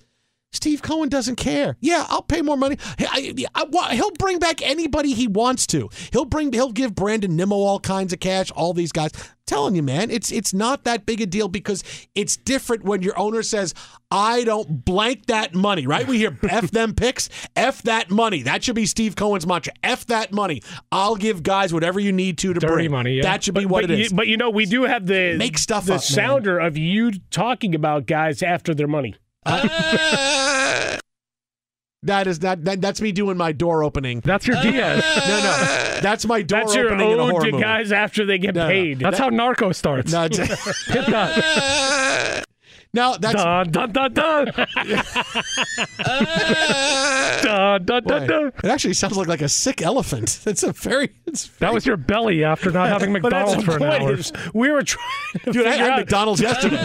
[0.54, 1.76] Steve Cohen doesn't care.
[1.82, 2.78] Yeah, I'll pay more money.
[3.00, 5.90] I, I, I, he'll bring back anybody he wants to.
[6.12, 6.52] He'll bring.
[6.54, 8.50] He'll give Brandon Nimmo all kinds of cash.
[8.52, 9.12] All these guys.
[9.46, 11.84] telling you, man, it's it's not that big a deal because
[12.16, 13.74] it's different when your owner says,
[14.10, 16.08] "I don't blank that money." Right?
[16.08, 19.74] We hear "f them picks," "f that money." That should be Steve Cohen's mantra.
[19.84, 22.92] "F that money." I'll give guys whatever you need to to Dirty bring.
[22.92, 23.14] money.
[23.16, 23.24] Yeah.
[23.24, 24.14] That should be but, what but it you- is.
[24.14, 26.02] but you know, we do have the Make stuff the up, man.
[26.02, 29.16] sounder of you talking about guys after their money.
[32.04, 34.20] That is that, that that's me doing my door opening.
[34.22, 35.04] That's your Diaz.
[35.04, 37.62] no, no, that's my door That's your opening a ode to movie.
[37.64, 39.00] guys after they get No, paid.
[39.00, 40.12] That's how Narco starts.
[40.14, 40.38] No, Hit
[41.08, 42.46] that.
[42.94, 44.46] no, that's dun dun dun dun.
[47.44, 48.48] dun dun dun dun.
[48.64, 50.40] it actually sounds like like a sick elephant.
[50.48, 51.10] It's a very.
[51.26, 54.14] It's That was your belly after not having McDonald's for an hour.
[54.14, 55.06] is, we were trying
[55.44, 55.68] to dude.
[55.68, 56.78] I figure had out- McDonald's yesterday.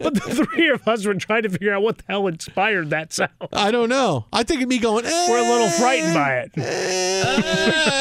[0.00, 3.12] but the three of us were trying to figure out what the hell inspired that
[3.12, 3.30] sound.
[3.52, 4.26] I don't know.
[4.32, 5.06] I think of me going.
[5.06, 6.52] Eh, We're a little frightened by it.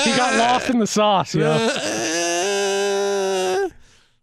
[0.05, 1.33] He got lost in the sauce.
[1.33, 1.69] Yeah.
[1.71, 2.24] eh.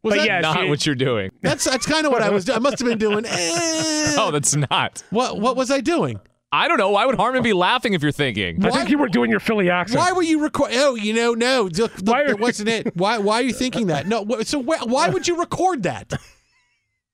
[0.02, 1.30] Was But that, yeah, Not she- what you're doing.
[1.42, 2.44] that's that's kind of what I was.
[2.44, 2.56] doing.
[2.56, 3.24] I must have been doing.
[3.28, 4.14] eh.
[4.16, 5.02] No, that's not.
[5.10, 6.20] What what was I doing?
[6.54, 6.90] I don't know.
[6.90, 8.62] Why would Harmon be laughing if you're thinking?
[8.66, 9.98] I think you were doing your Philly accent.
[10.00, 10.72] Why were you record?
[10.74, 12.94] Oh, you know, no, look, look, Why are- that wasn't it.
[12.96, 14.06] Why why are you thinking that?
[14.06, 16.12] No, so wh- why would you record that?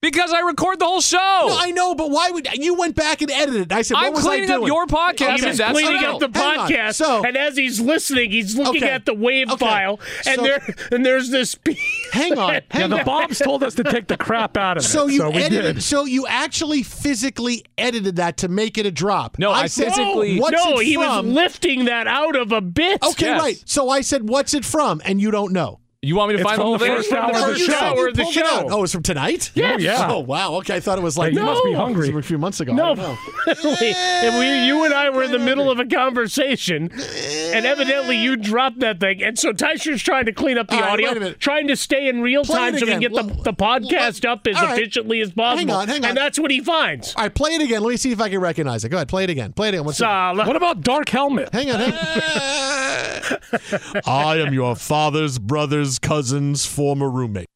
[0.00, 1.16] Because I record the whole show.
[1.18, 3.72] No, I know, but why would you went back and edited it?
[3.72, 5.40] I said, what I'm was I cleaning up your podcast.
[5.40, 8.84] He was That's cleaning not- up the podcast, So- and as he's listening, he's looking
[8.84, 8.92] Okay.
[8.92, 9.66] at the wave Okay.
[9.66, 11.56] file, and So- there and there's this.
[12.12, 13.04] Hang on, Yeah, hang the on.
[13.04, 15.12] Bobs told us to take the crap out of So it.
[15.14, 15.74] you so we edited.
[15.76, 15.82] did.
[15.82, 19.37] So you actually physically edited that to make it a drop.
[19.40, 23.02] No, I said, physically- What's no, it he was lifting that out of a bit.
[23.02, 23.40] Okay, Yes.
[23.40, 23.62] right.
[23.66, 25.80] So I said, "What's it from?" And you don't know.
[26.00, 26.94] You want me to It's find the from whole the thing?
[26.96, 27.74] first hour the of the show.
[27.74, 28.68] hour of the it show.
[28.70, 29.50] Oh, it's from tonight.
[29.56, 29.82] Yes.
[29.82, 30.12] Yeah.
[30.12, 30.54] Oh wow.
[30.58, 32.08] Okay, I thought it was like Hey, you must be hungry.
[32.08, 32.70] It was a few months ago.
[32.72, 33.56] I No, and
[34.38, 38.78] we, you and I were in the middle of a conversation, and evidently you dropped
[38.78, 39.24] that thing.
[39.24, 41.40] And so Tysher's trying to clean up the All right, audio, wait a minute.
[41.40, 43.52] trying to stay in real Play time it so we can get the, Look, the
[43.54, 44.78] podcast up as all right.
[44.78, 45.58] efficiently as possible.
[45.58, 46.11] Hang on, hang on.
[46.11, 47.12] And that's what he finds.
[47.16, 47.82] All right, play it again.
[47.82, 48.90] Let me see if I can recognize it.
[48.90, 49.52] Go ahead, play it again.
[49.52, 49.84] Play it again.
[49.84, 50.04] What's it?
[50.04, 50.46] Sala.
[50.46, 51.48] What about Dark Helmet?
[51.52, 51.98] Hang on, hang on.
[54.06, 57.46] I am your father's brother's cousin's former roommate.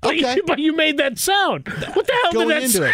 [0.00, 0.36] But, Okay.
[0.36, 1.68] you, but you made that sound.
[1.68, 2.84] What the hell Going did that into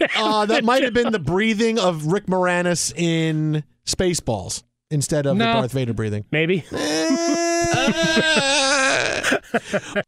[0.00, 0.10] it.
[0.16, 5.44] Uh, that might have been the breathing of Rick Moranis in Spaceballs instead of the
[5.44, 5.52] No.
[5.54, 6.24] Darth Vader breathing.
[6.30, 6.64] Maybe.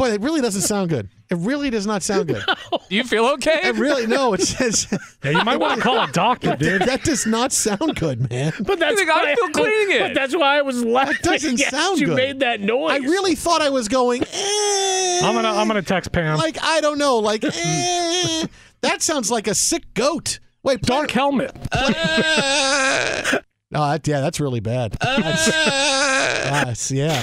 [0.00, 1.10] Boy, it really doesn't sound good.
[1.28, 2.42] It really does not sound good.
[2.88, 3.60] Do you feel okay?
[3.64, 4.32] It really no.
[4.32, 4.86] It says
[5.22, 6.80] Yeah, you might want to call a doctor, dude.
[6.82, 8.54] that does not sound good, man.
[8.60, 10.14] But that's think I why feel cleaning But it?
[10.14, 11.18] that's why I was laughing.
[11.22, 12.16] That doesn't as sound you good.
[12.16, 12.92] made that noise.
[12.92, 14.22] I really thought I was going.
[14.22, 16.38] Eh, I'm gonna I'm gonna text Pam.
[16.38, 17.18] like I don't know.
[17.18, 18.46] Like eh,
[18.80, 20.38] that sounds like a sick goat.
[20.62, 21.54] Wait, play- Dark Helmet.
[21.72, 21.90] Oh,
[23.92, 24.92] that, yeah, that's really bad.
[25.00, 27.22] That's, that's- yeah.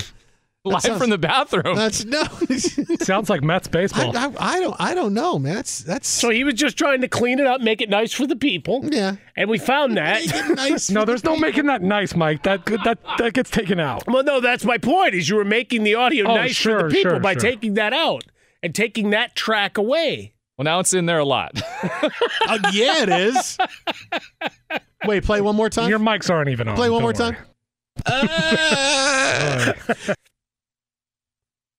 [0.74, 1.76] Live sounds- from the bathroom.
[1.76, 2.24] That's no.
[3.02, 4.16] Sounds like Mets baseball.
[4.18, 4.76] I, I don't.
[4.80, 5.56] I don't know, man.
[5.56, 6.08] That's that's.
[6.08, 8.84] So he was just trying to clean it up, make it nice for the people.
[8.92, 9.16] yeah.
[9.36, 10.22] And we found that.
[10.56, 10.90] Nice.
[10.90, 11.50] no, there's the no people.
[11.50, 12.44] making that nice, Mike.
[12.44, 14.06] That that that gets taken out.
[14.08, 15.14] Well, no, that's my point.
[15.16, 17.42] Is you were making the audio Oh, nice for the people sure, by sure.
[17.42, 18.24] taking that out
[18.64, 20.34] and taking that track away.
[20.58, 21.62] well, now it's in there a lot.
[22.50, 23.58] Uh, yeah, it is.
[25.06, 25.90] Wait, play one more time.
[25.90, 26.76] Your mics aren't even on.
[26.78, 27.36] play one don't more worry.
[27.36, 27.46] time.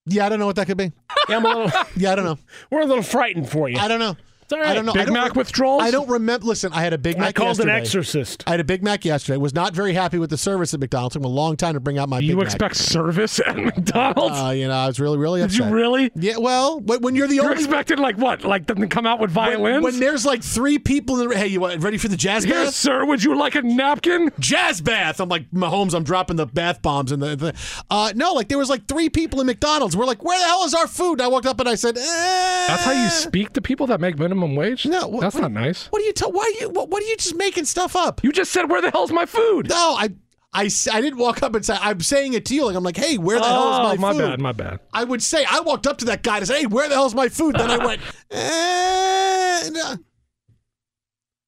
[0.09, 0.93] Yeah, I don't know what that could be.
[1.29, 2.39] Yeah, I'm a little, Yeah, I don't know.
[2.71, 3.79] we're a little frightened for you.
[3.79, 4.17] I don't know.
[4.49, 4.71] It's all right.
[4.71, 4.95] I don't know.
[4.95, 5.83] Big I don't Mac re- withdrawals.
[5.83, 6.47] I don't remember.
[6.47, 7.71] Listen, I had a Big Mac I called yesterday.
[7.71, 8.45] an exorcist.
[8.47, 9.37] I had a Big Mac yesterday.
[9.37, 11.13] Was not very happy with the service at McDonald's.
[11.13, 14.39] Took me a long time to bring out my You Big expect service at McDonald's?
[14.39, 16.11] Uh, you know, I was really, really Did you really?
[16.15, 16.39] Yeah.
[16.39, 18.43] Well, when when you're the You're only expecting like what?
[18.43, 19.85] Like them to come out with violins?
[19.85, 22.75] when there's like three people in the hey, you ready for the jazz bath?
[22.75, 24.31] sir, would you like a napkin?
[24.39, 25.21] Jazz bath.
[25.21, 25.93] I'm like Mahomes.
[25.93, 27.55] I'm dropping the bath bombs and the, the
[27.91, 29.95] uh, no, like there was like three people in McDonald's.
[29.95, 31.15] We're like, where the hell is our food?
[31.21, 32.65] And I walked up and I said, eh.
[32.69, 34.87] That's how you speak to people that make minimum wage?
[34.87, 35.87] No, what- that's what- not nice.
[35.87, 36.13] What are you?
[36.13, 36.71] T- why are you?
[36.71, 38.23] What, what are you just making stuff up?
[38.25, 40.11] You just said, "Where the hell's my food?" No, I.
[40.51, 42.97] I, I didn't walk up and say I'm saying it to you like I'm like
[42.97, 44.81] hey where the hell is oh, my, my food bad, my bad.
[44.95, 47.15] I would say I walked up to that guy to say hey where the hell's
[47.15, 49.95] my food then I went eh, no.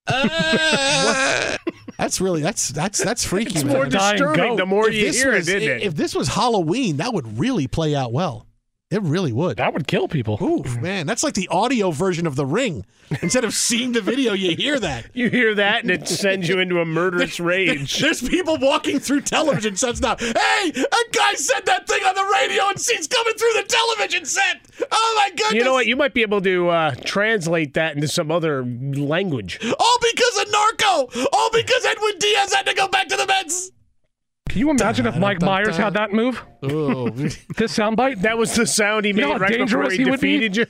[1.07, 1.74] What?
[1.96, 3.74] that's really that's that's that's freaky It's man.
[3.74, 5.83] more disturbing the more if you hear was, it, isn't it?
[5.83, 8.46] if this was Halloween that would really play out well
[8.90, 9.59] It really would.
[9.59, 10.37] That would kill people.
[10.42, 12.85] Oof, man, that's like the audio version of the ring.
[13.22, 15.07] Instead of seeing the video, you hear that.
[15.14, 18.00] You hear that, and it sends you into a murderous rage.
[18.00, 20.16] There's people walking through television sets now.
[20.16, 24.24] Hey, a guy said that thing on the radio, and he's coming through the television
[24.24, 24.61] set.
[24.90, 25.53] Oh my goodness!
[25.53, 25.87] You know what?
[25.87, 29.59] You might be able to uh, translate that into some other language.
[29.79, 31.26] All because of Narco.
[31.33, 33.71] All because Edwin Diaz had to go back to the Mets.
[34.51, 36.42] Can you imagine if Mike Myers had that move?
[36.63, 38.23] Oh, this soundbite?
[38.23, 40.38] That was the sound he You know made right before dangerous he, he would be?
[40.38, 40.67] defeated you.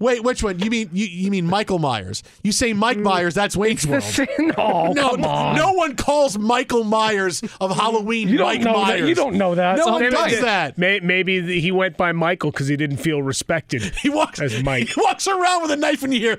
[0.00, 0.58] Wait, which one?
[0.58, 2.22] You mean you, you mean Michael Myers?
[2.42, 3.02] You say Mike mm.
[3.02, 3.34] Myers?
[3.34, 4.04] That's Wayne's World.
[4.38, 5.56] no, come on.
[5.56, 9.54] no one calls Michael Myers of Halloween You don't Mike know that- you don't know
[9.54, 9.78] that.
[9.78, 10.78] No one Maybe- does that.
[10.78, 13.82] May, maybe he went by Michael because he didn't feel respected.
[14.02, 14.88] He walks as Mike.
[14.88, 16.36] He walks around with a knife, and you hear.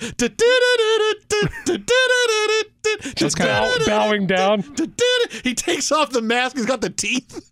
[3.15, 4.63] Just kind of bowing down
[5.43, 6.57] He takes off the mask.
[6.57, 7.49] He's got the teeth.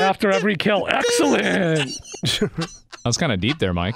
[0.00, 0.86] after every kill.
[0.88, 1.90] Excellent.
[2.22, 2.70] That
[3.04, 3.94] was kind of deep there, Mike.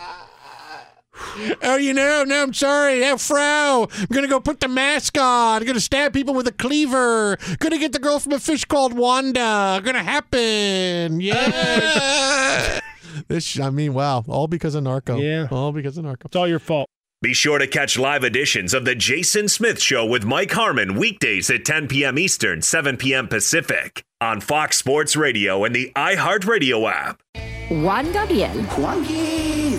[1.62, 3.00] Oh, you know, no, I'm sorry.
[3.00, 5.60] Hey, Frau, I'm gonna go put the mask on.
[5.60, 7.38] I'm gonna stab people with a cleaver.
[7.58, 9.80] Gonna get the girl from a fish called Wanda.
[9.84, 11.20] Gonna happen.
[11.20, 12.80] Yeah.
[13.28, 15.16] this, I mean, wow, all because of Narco.
[15.18, 15.48] Yeah.
[15.50, 16.26] all because of Narco.
[16.26, 16.88] It's all your fault.
[17.22, 21.48] Be sure to catch live editions of The Jason Smith Show with Mike Harmon weekdays
[21.50, 22.18] at 10 p.m.
[22.18, 23.28] Eastern, 7 p.m.
[23.28, 27.22] Pacific on Fox Sports Radio and the iHeartRadio app.
[27.70, 29.78] Juan Gabriel, Juanquis,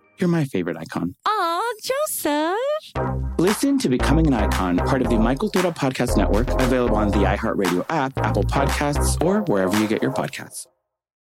[0.21, 1.15] You're my favorite icon.
[1.25, 2.55] Aw, Joseph!
[3.39, 7.25] Listen to Becoming an Icon, part of the My Cultura Podcast Network, available on the
[7.25, 10.67] iHeartRadio app, Apple Podcasts, or wherever you get your podcasts.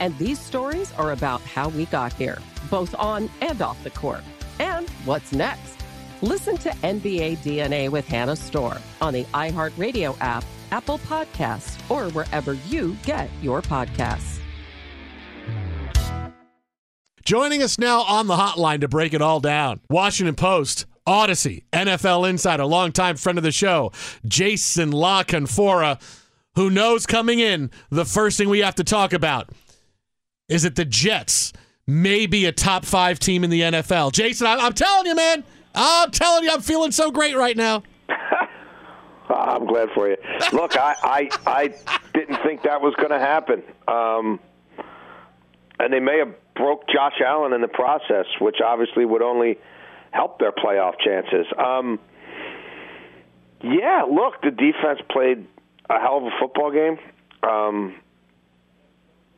[0.00, 2.38] And these stories are about how we got here,
[2.70, 4.22] both on and off the court.
[4.58, 5.76] And what's next?
[6.22, 12.54] Listen to NBA DNA with Hannah Storm on the iHeartRadio app, Apple Podcasts, or wherever
[12.54, 14.38] you get your podcasts.
[17.24, 22.28] Joining us now on the hotline to break it all down, Washington Post, Audacy, NFL
[22.28, 23.92] insider, longtime friend of the show,
[24.26, 26.00] Jason La Canfora,
[26.56, 29.50] who knows coming in the first thing we have to talk about
[30.50, 31.52] is that the Jets
[31.86, 34.12] may be a top five team in the NFL.
[34.12, 35.44] Jason, I- I'm telling you, man,
[35.74, 37.82] I'm telling you, I'm feeling so great right now.
[39.28, 40.16] I'm glad for you.
[40.52, 41.74] Look, I, I I
[42.12, 44.40] didn't think that was going to happen, um,
[45.78, 49.58] and they may have broke Josh Allen in the process, which obviously would only
[50.10, 51.46] help their playoff chances.
[51.56, 52.00] Um,
[53.62, 55.46] yeah, look, the defense played
[55.88, 56.98] a hell of a football game.
[57.48, 57.94] Um,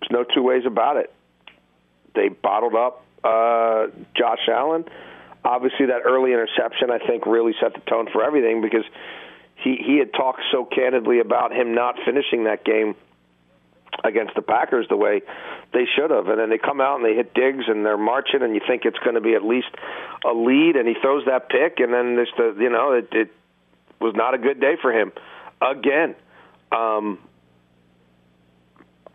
[0.03, 1.13] there's no two ways about it.
[2.15, 3.87] They bottled up uh,
[4.17, 4.85] Josh Allen.
[5.45, 8.85] Obviously, that early interception, I think, really set the tone for everything because
[9.57, 12.95] he he had talked so candidly about him not finishing that game
[14.05, 15.23] against the Packers the way
[15.73, 16.29] they should have.
[16.29, 18.85] And then they come out and they hit Diggs and they're marching, and you think
[18.85, 19.69] it's going to be at least
[20.25, 23.31] a lead, and he throws that pick, and then there's the you know it, it
[24.01, 25.13] was not a good day for him
[25.61, 26.15] again.
[26.73, 27.19] Um,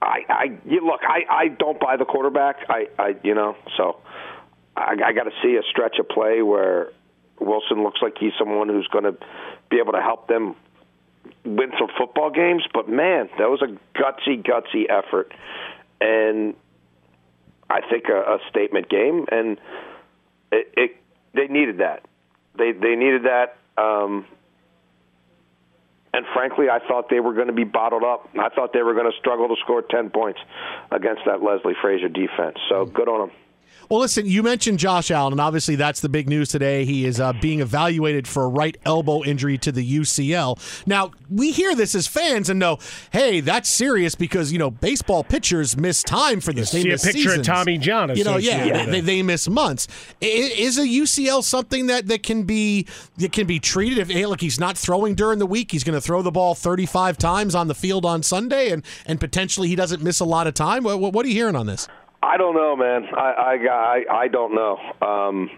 [0.01, 2.57] I, I you look, I, I don't buy the quarterback.
[2.69, 3.99] I, I you know, so
[4.75, 6.91] I, I got to see a stretch of play where
[7.39, 9.15] Wilson looks like he's someone who's going to
[9.69, 10.55] be able to help them
[11.43, 12.63] win some football games.
[12.73, 15.33] But man, that was a gutsy, gutsy effort,
[15.99, 16.55] and
[17.69, 19.59] I think a, a statement game, and
[20.51, 20.97] it, it
[21.33, 22.05] they needed that.
[22.57, 23.57] They they needed that.
[23.77, 24.25] Um,
[26.17, 28.27] and frankly, I thought they were going to be bottled up.
[28.39, 30.39] I thought they were going to struggle to score 10 points
[30.89, 32.57] against that Leslie Frazier defense.
[32.69, 33.37] So good on them.
[33.89, 36.83] Well, listen, you mentioned Josh Allen, and obviously that's the big news today.
[36.83, 40.85] He is uh, being evaluated for a right elbow injury to the UCL.
[40.85, 42.79] Now, we hear this as fans and know,
[43.11, 46.73] hey, that's serious because, you know, baseball pitchers miss time for this.
[46.73, 47.45] You they see a picture of.
[47.45, 49.87] Tommy John You know, yeah, they, they, they miss months.
[50.19, 54.41] Is a UCL something that, that can be that can be treated if, hey, look,
[54.41, 55.71] he's not throwing during the week.
[55.71, 59.19] He's going to throw the ball 35 times on the field on Sunday, and, and
[59.19, 60.83] potentially he doesn't miss a lot of time.
[60.83, 61.87] What, what are you hearing on this?
[62.21, 63.05] I don't know, man.
[63.15, 64.77] I I I, I don't know.
[65.01, 65.49] Um,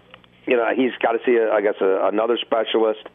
[0.47, 3.07] you know, he's got to see, a, I guess, a, another specialist.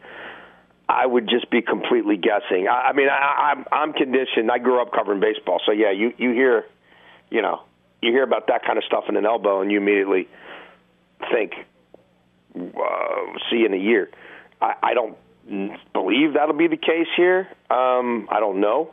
[0.88, 2.68] I would just be completely guessing.
[2.68, 4.50] I, I mean, I, I'm I'm conditioned.
[4.50, 6.64] I grew up covering baseball, so yeah, you you hear,
[7.30, 7.62] you know,
[8.02, 10.28] you hear about that kind of stuff in an elbow, and you immediately
[11.32, 11.52] think,
[12.56, 14.10] uh, see in a year.
[14.60, 15.16] I, I don't
[15.92, 17.48] believe that'll be the case here.
[17.70, 18.90] Um, I don't know,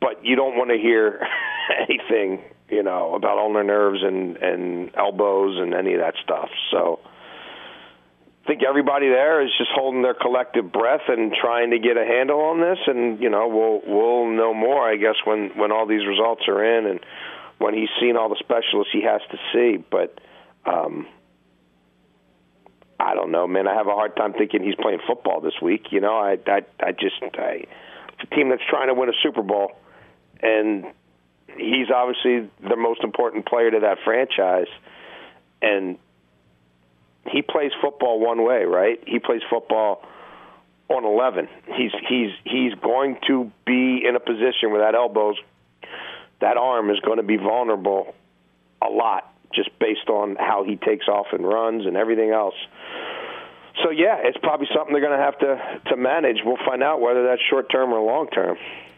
[0.00, 1.26] but you don't want to hear
[1.88, 6.50] anything, you know, about ulnar nerves and and elbows and any of that stuff.
[6.70, 7.00] So.
[8.44, 12.04] I think everybody there is just holding their collective breath and trying to get a
[12.04, 15.86] handle on this, and you know we'll we'll know more, I guess, when when all
[15.86, 17.00] these results are in and
[17.56, 19.82] when he's seen all the specialists he has to see.
[19.90, 20.20] But
[20.66, 21.06] um,
[23.00, 23.66] I don't know, man.
[23.66, 25.86] I have a hard time thinking he's playing football this week.
[25.90, 27.64] You know, I I I just I,
[28.12, 29.72] it's a team that's trying to win a Super Bowl,
[30.42, 30.84] and
[31.56, 34.68] he's obviously the most important player to that franchise,
[35.62, 35.98] and
[37.30, 39.02] he plays football one way, right?
[39.06, 40.02] He plays football
[40.88, 41.48] on 11.
[41.76, 45.36] He's he's he's going to be in a position where that elbow's
[46.40, 48.14] that arm is going to be vulnerable
[48.82, 52.54] a lot just based on how he takes off and runs and everything else.
[53.82, 56.38] So yeah, it's probably something they're going to have to to manage.
[56.44, 58.56] We'll find out whether that's short term or long term.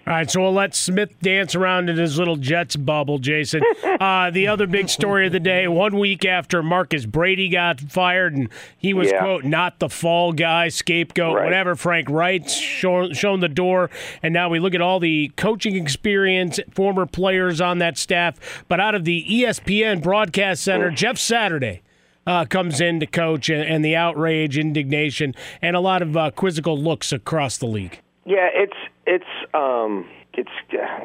[0.09, 3.63] All right, so we'll let Smith dance around in his little Jets bubble, Jason.
[3.97, 8.35] Uh, the other big story of the day one week after Marcus Brady got fired,
[8.35, 9.21] and he was, Yeah.
[9.21, 11.45] quote, not the fall guy, scapegoat, Right.
[11.45, 11.75] whatever.
[11.77, 13.89] Frank Reich's shown, shown the door,
[14.23, 18.65] and now we look at all the coaching experience, former players on that staff.
[18.69, 21.81] But out of the ESPN Broadcast Center, Jeff Saturday.
[22.27, 25.33] Uh, comes in to coach and, and the outrage, indignation,
[25.63, 28.01] and a lot of uh, quizzical looks across the league.
[28.27, 28.77] Yeah, it's
[29.07, 30.51] it's um it's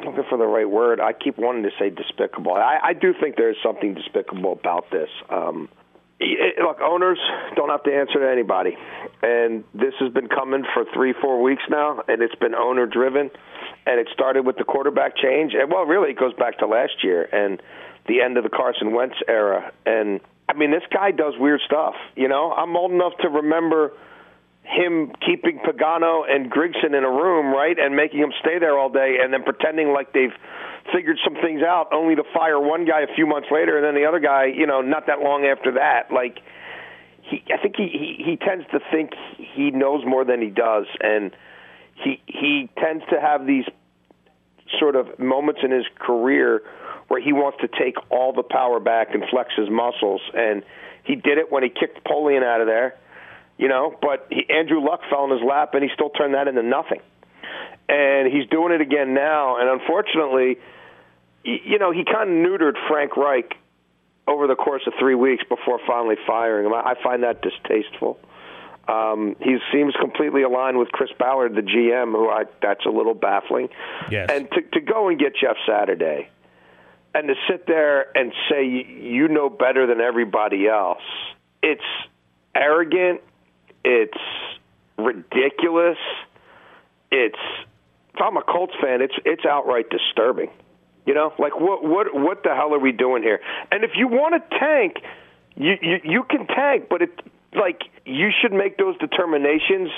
[0.04, 1.00] looking for the right word.
[1.00, 2.52] I keep wanting to say despicable.
[2.52, 5.08] I, I do think there's something despicable about this.
[5.30, 5.70] Um,
[6.20, 7.18] it, look, owners
[7.56, 8.76] don't have to answer to anybody,
[9.22, 13.30] and this has been coming for three, four weeks now, and it's been owner driven,
[13.86, 17.02] and it started with the quarterback change, and well, really, it goes back to last
[17.02, 17.60] year and
[18.06, 21.94] the end of the Carson Wentz era, and I mean, this guy does weird stuff.
[22.14, 23.92] You know, I'm old enough to remember
[24.64, 28.88] him keeping Pagano and Grigson in a room, right, and making them stay there all
[28.88, 30.34] day, and then pretending like they've
[30.92, 33.94] figured some things out, only to fire one guy a few months later, and then
[33.94, 36.12] the other guy, you know, not that long after that.
[36.12, 36.38] Like,
[37.22, 40.86] he, I think he, he he tends to think he knows more than he does,
[41.00, 41.32] and
[41.94, 43.64] he he tends to have these
[44.78, 46.62] sort of moments in his career
[47.08, 50.62] where he wants to take all the power back and flex his muscles, and
[51.04, 52.96] he did it when he kicked Polian out of there
[53.62, 53.96] you know.
[54.02, 57.00] But he, Andrew Luck fell in his lap, and he still turned that into nothing.
[57.88, 59.58] And he's doing it again now.
[59.58, 60.58] And unfortunately,
[61.44, 63.54] you know, he kind of neutered Frank Reich
[64.26, 66.72] over the course of three weeks before finally firing him.
[66.74, 68.18] I find that distasteful.
[68.88, 73.14] Um, he seems completely aligned with Chris Ballard, the GM, who I that's a little
[73.14, 73.68] baffling.
[74.10, 74.28] Yes.
[74.30, 76.28] And to to go and get Jeff Saturday,
[77.14, 81.02] and to sit there and say you know better than everybody else,
[81.62, 81.80] it's
[82.56, 83.20] arrogant
[83.84, 84.18] it's
[84.98, 85.98] ridiculous.
[87.10, 87.38] It's
[88.14, 90.50] if I'm a Colts fan, it's it's outright disturbing.
[91.06, 93.40] You know, like what what what the hell are we doing here?
[93.70, 94.96] And if you want to tank,
[95.56, 97.10] you you, you can tank, but it
[97.54, 99.90] like you should make those determinations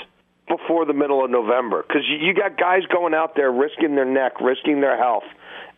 [0.47, 4.39] before the middle of November because you, got guys going out there risking their neck,
[4.41, 5.23] risking their health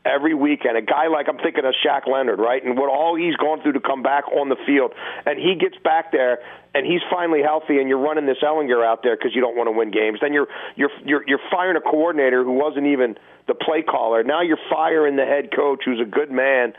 [0.04, 0.78] every weekend.
[0.78, 2.64] A guy like I'm thinking of Shaq Leonard, right?
[2.64, 4.94] And what all he's gone through to come back on the field,
[5.26, 6.40] and he gets back there
[6.76, 9.68] and he's finally healthy, and you're running this Ehlinger out there because you don't want
[9.68, 10.20] to win games.
[10.22, 13.16] Then you're you're you're you're firing a coordinator who wasn't even
[13.48, 14.24] the play caller.
[14.24, 16.74] Now you're firing the head coach, who's a good man,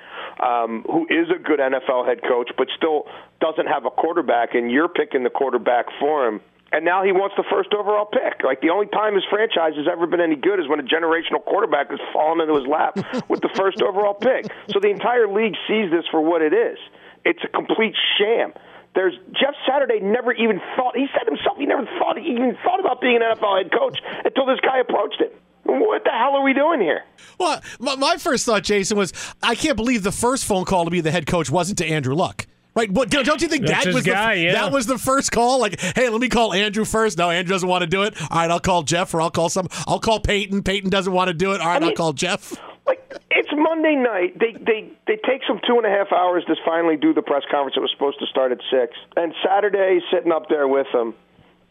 [0.44, 3.06] um, who is a good NFL head coach, but still
[3.40, 6.40] doesn't have a quarterback, and you're picking the quarterback for him
[6.72, 8.44] and now he wants the first overall pick.
[8.44, 11.42] Like the only time his franchise has ever been any good is when a generational
[11.44, 12.96] quarterback has fallen into his lap
[13.28, 14.46] with the first overall pick.
[14.68, 16.78] So the entire league sees this for what it is.
[17.24, 18.52] It's a complete sham.
[18.94, 20.96] There's Jeff Saturday never even thought.
[20.96, 23.98] He said himself he never thought he even thought about being an NFL head coach
[24.24, 25.30] until this guy approached him.
[25.64, 27.04] What the hell are we doing here?
[27.38, 29.12] Well, my first thought, Jason, was
[29.42, 32.14] I can't believe the first phone call to be the head coach wasn't to Andrew
[32.14, 32.46] Luck.
[32.78, 32.94] Right?
[32.94, 34.52] But don't you think That's that was guy, the, yeah.
[34.52, 35.58] that was the first call?
[35.58, 37.18] Like, hey, let me call Andrew first.
[37.18, 38.14] No, Andrew doesn't want to do it.
[38.30, 39.66] All right, I'll call Jeff, or I'll call some.
[39.88, 40.62] I'll call Peyton.
[40.62, 41.60] Peyton doesn't want to do it.
[41.60, 42.54] All right, I'll call Jeff.
[42.86, 43.02] Like,
[43.32, 44.38] It's Monday night.
[44.38, 47.42] They they they take some two and a half hours to finally do the press
[47.50, 47.76] conference.
[47.76, 51.14] It was supposed to start at six, and Saturday he's sitting up there with them.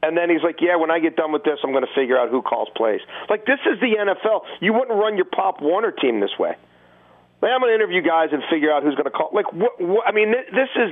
[0.04, 2.20] And then he's like, "Yeah, when I get done with this, I'm going to figure
[2.20, 3.00] out who calls plays."
[3.30, 4.42] Like this is the NFL.
[4.60, 6.56] You wouldn't run your Pop Warner team this way.
[7.42, 9.30] Like, I'm going to interview guys and figure out who's going to call.
[9.32, 10.08] Like, what, what?
[10.08, 10.92] I mean, this is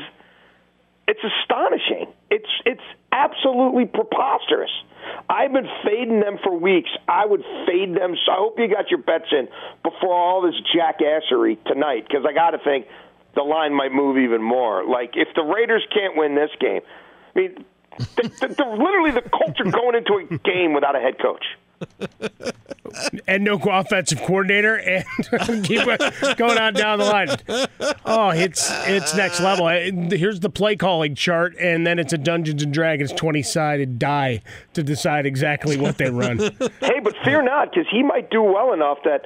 [1.08, 2.14] it's astonishing.
[2.30, 2.82] It's it's
[3.12, 4.72] absolutely preposterous.
[5.30, 6.89] I've been fading them for weeks.
[7.08, 8.16] I would fade them.
[8.26, 9.48] So I hope you got your bets in
[9.84, 12.88] before all this jackassery tonight, because I got to think
[13.36, 14.84] the line might move even more.
[14.86, 16.82] Like if the Raiders can't win this game,
[17.36, 17.66] I mean,
[17.98, 21.46] the, the, the, literally the Colts are going into a game without a head coach.
[23.28, 25.05] And no offensive coordinator, and
[25.65, 25.84] keep
[26.38, 27.28] going on down the line.
[28.05, 29.67] Oh, it's it's next level.
[29.67, 34.41] Here's the play calling chart, and then it's a Dungeons and Dragons twenty sided die
[34.73, 36.38] to decide exactly what they run.
[36.38, 39.26] hey, but fear not, because he might do well enough that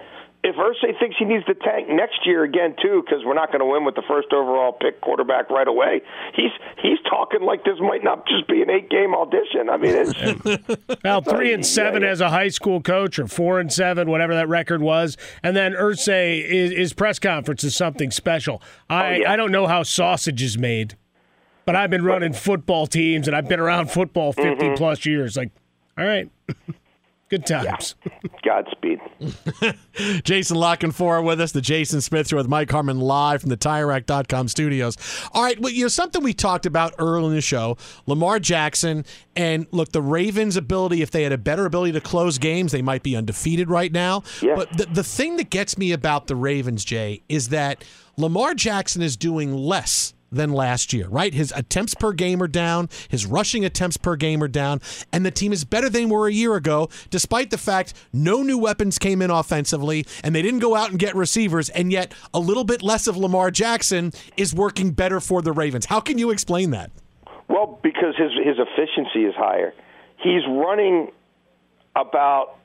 [0.50, 3.60] if Irsay thinks he needs to tank next year again too, because we're not going
[3.60, 6.02] to win with the first overall pick quarterback right away,
[6.36, 9.70] he's he's talking like this might not just be an eight game audition.
[9.70, 13.72] I mean, it's well three and seven as a high school coach, or four and
[13.72, 18.62] seven, whatever that record was, and then Irsay is, his press conference is something special.
[18.90, 19.32] I yeah.
[19.32, 20.96] I don't know how sausage is made,
[21.66, 24.78] but I've been running football teams and I've been around football 50 Mhm.
[24.78, 25.38] plus years.
[25.38, 25.52] Like,
[25.98, 26.30] all right.
[27.30, 27.94] Good times.
[28.44, 29.00] Godspeed.
[30.24, 33.58] Jason La Canfora with us, the Jason Smith Show with Mike Harmon live from the
[33.58, 34.98] TireRack.com studios.
[35.32, 37.78] All right, well, you know, something we talked about early in the show,
[38.08, 39.06] Lamar Jackson,
[39.36, 42.82] and look, the Ravens' ability, if they had a better ability to close games, they
[42.82, 44.24] might be undefeated right now.
[44.56, 47.84] But the, the thing that gets me about the Ravens, Jay, is that
[48.18, 51.34] Lamar Jackson is doing less than last year, right?
[51.34, 55.32] His attempts per game are down, his rushing attempts per game are down, and the
[55.32, 59.22] team is better than were a year ago, despite the fact no new weapons came
[59.22, 62.82] in offensively and they didn't go out and get receivers, and yet a little bit
[62.82, 65.86] less of Lamar Jackson is working better for the Ravens.
[65.86, 66.92] How can you explain that?
[67.48, 69.74] Well, because his his efficiency is higher.
[70.18, 71.12] He's running
[71.96, 72.58] about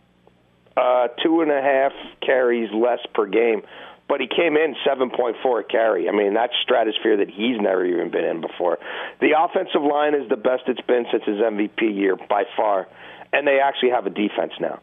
[0.76, 3.62] uh, two and a half carries less per game,
[4.08, 6.08] but he came in 7.4 carry.
[6.08, 8.78] I mean, that's stratosphere that he's never even been in before.
[9.20, 12.86] The offensive line is the best it's been since his MVP year by far,
[13.32, 14.80] and they actually have a defense now.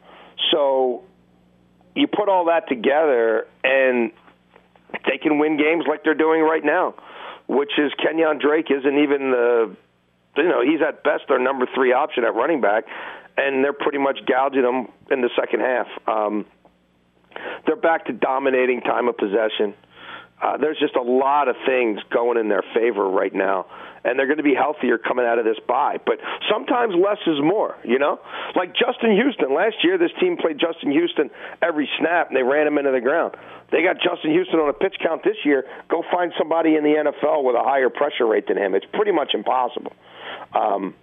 [0.52, 1.04] So
[1.96, 4.12] you put all that together, and
[5.06, 6.96] they can win games like they're doing right now,
[7.48, 9.76] which is Kenyan Drake isn't even the,
[10.38, 12.86] you know, he's at best their number three option at running back,
[13.38, 15.88] and they're pretty much gouging him in the second half.
[16.08, 16.46] Um,
[17.66, 19.74] they're back to dominating time of possession.
[20.42, 23.68] Uh, there's just a lot of things going in their favor right now,
[24.04, 25.98] and they're going to be healthier coming out of this bye.
[26.04, 26.18] But
[26.50, 28.20] sometimes less is more, you know?
[28.56, 29.54] Like Justin Houston.
[29.54, 31.30] Last year, this team played Justin Houston
[31.62, 33.36] every snap, and they ran him into the ground.
[33.72, 35.64] They got Justin Houston on a pitch count this year.
[35.90, 38.74] Go find somebody in the NFL with a higher pressure rate than him.
[38.74, 39.94] It's pretty much impossible.
[40.54, 40.96] Um,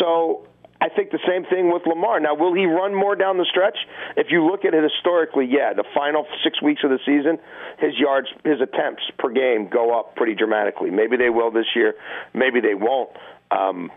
[0.00, 0.46] so
[0.80, 2.20] I think the same thing with Lamar.
[2.20, 3.76] Now, will he run more down the stretch?
[4.16, 7.38] If you look at it historically, yeah, the final six weeks of the season,
[7.78, 10.90] his yards, his attempts per game go up pretty dramatically.
[10.90, 11.94] Maybe they will this year,
[12.32, 13.10] maybe they won't.
[13.50, 13.92] Um,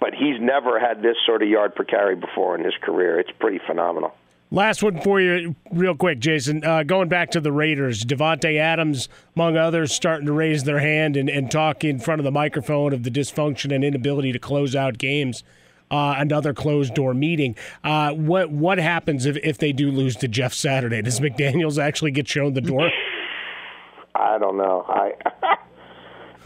[0.00, 3.20] but he's never had this sort of yard per carry before in his career.
[3.20, 4.12] It's pretty phenomenal.
[4.52, 6.64] Last one for you, real quick, Jason.
[6.64, 11.16] Uh, going back to the Raiders, Davante Adams, among others, starting to raise their hand
[11.16, 14.74] and, and talk in front of the microphone of the dysfunction and inability to close
[14.74, 15.44] out games.
[15.90, 17.56] Uh, another closed door meeting.
[17.82, 21.02] Uh, what what happens if, if they do lose to Jeff Saturday?
[21.02, 22.90] Does McDaniels actually get shown the door?
[24.14, 24.84] I don't know.
[24.88, 25.12] I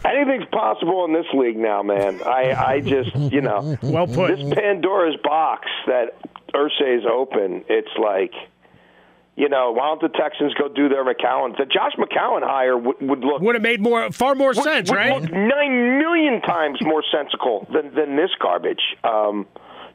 [0.09, 2.22] anything's possible in this league now, man.
[2.22, 4.36] I I just you know well put.
[4.36, 6.16] This Pandora's box that
[6.55, 7.64] Irsay's open.
[7.68, 8.32] It's like.
[9.37, 11.57] You know, why don't the Texans go do their McCown?
[11.59, 14.91] The Josh McCown hire would, would look would have made more far more would, sense,
[14.91, 15.20] would right?
[15.20, 18.82] Look nine million times more sensical than than this garbage.
[19.03, 19.47] Um,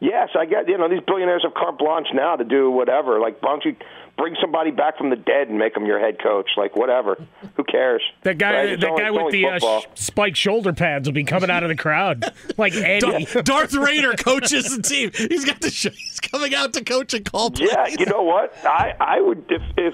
[0.01, 0.67] yes, I get.
[0.67, 3.19] You know, these billionaires have carte blanche now to do whatever.
[3.21, 3.77] Like, why don't you
[4.19, 6.49] bring somebody back from the dead and make them your head coach?
[6.57, 7.17] Like, whatever.
[7.55, 8.03] Who cares?
[8.23, 8.69] That guy, Right?
[8.69, 9.81] It's that only- guy with the uh, football.
[9.81, 12.23] sh- spiked shoulder pads will be coming out of the crowd
[12.57, 13.25] like Eddie.
[13.25, 15.11] Dar- Darth Raider coaches the team.
[15.15, 17.71] He's got the sh- he's coming out to coach and call plays.
[17.71, 18.53] Yeah, you know what?
[18.65, 19.93] I I would if if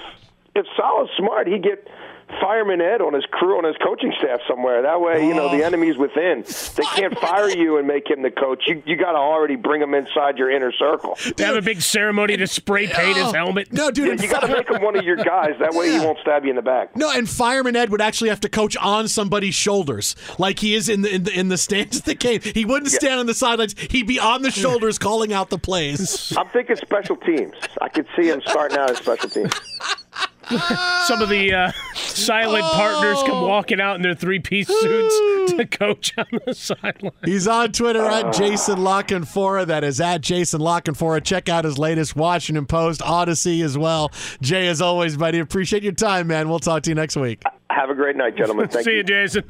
[0.55, 1.87] if Salah's smart, he'd get
[2.41, 4.81] Fireman Ed on his crew on his coaching staff somewhere.
[4.81, 5.67] That way, you know, the oh.
[5.67, 6.43] enemy's within.
[6.75, 8.63] They can't fire you and make him the coach.
[8.67, 11.17] You you got to already bring him inside your inner circle.
[11.37, 13.33] They have a big ceremony to spray paint his oh.
[13.33, 13.73] helmet.
[13.73, 15.55] No, dude, Yeah, you got to make him one of your guys.
[15.59, 16.95] That way, he won't stab you in the back.
[16.95, 20.89] No, and Fireman Ed would actually have to coach on somebody's shoulders, like he is
[20.89, 22.41] in the in the, in the stands at the game.
[22.41, 23.75] He wouldn't stand on the sidelines.
[23.77, 26.35] He'd be on the shoulders calling out the plays.
[26.37, 27.55] I'm thinking special teams.
[27.81, 29.53] I could see him starting out as special teams.
[31.05, 35.65] Some of the uh, silent partners come walking out in their three piece suits to
[35.65, 37.11] coach on the sideline.
[37.23, 39.65] He's on Twitter at Jason La Canfora.
[39.65, 41.23] That is at Jason La Canfora.
[41.23, 44.11] Check out his latest Washington Post, Audacy as well.
[44.41, 46.49] Jay, as always, buddy, appreciate your time, man.
[46.49, 47.41] We'll talk to you next week.
[47.69, 48.67] Have a great night, gentlemen.
[48.69, 48.97] Thank See you.
[48.97, 49.49] you, Jason.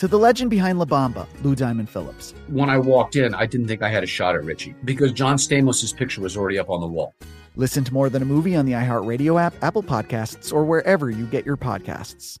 [0.00, 2.32] To the legend behind La Bamba, Lou Diamond Phillips.
[2.48, 5.36] When I walked in, I didn't think I had a shot at Richie because John
[5.36, 7.14] Stamos' picture was already up on the wall.
[7.54, 11.26] Listen to more than a movie on the iHeartRadio app, Apple Podcasts, or wherever you
[11.26, 12.38] get your podcasts.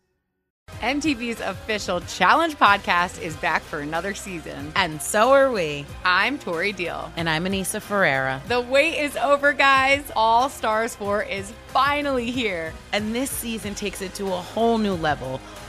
[0.80, 4.72] MTV's official Challenge podcast is back for another season.
[4.74, 5.84] And so are we.
[6.02, 7.12] I'm Tori Deal.
[7.18, 8.40] And I'm Aneesa Ferreira.
[8.48, 10.10] The wait is over, guys.
[10.16, 12.72] All Stars 4 is finally here.
[12.94, 15.42] And this season takes it to a whole new level.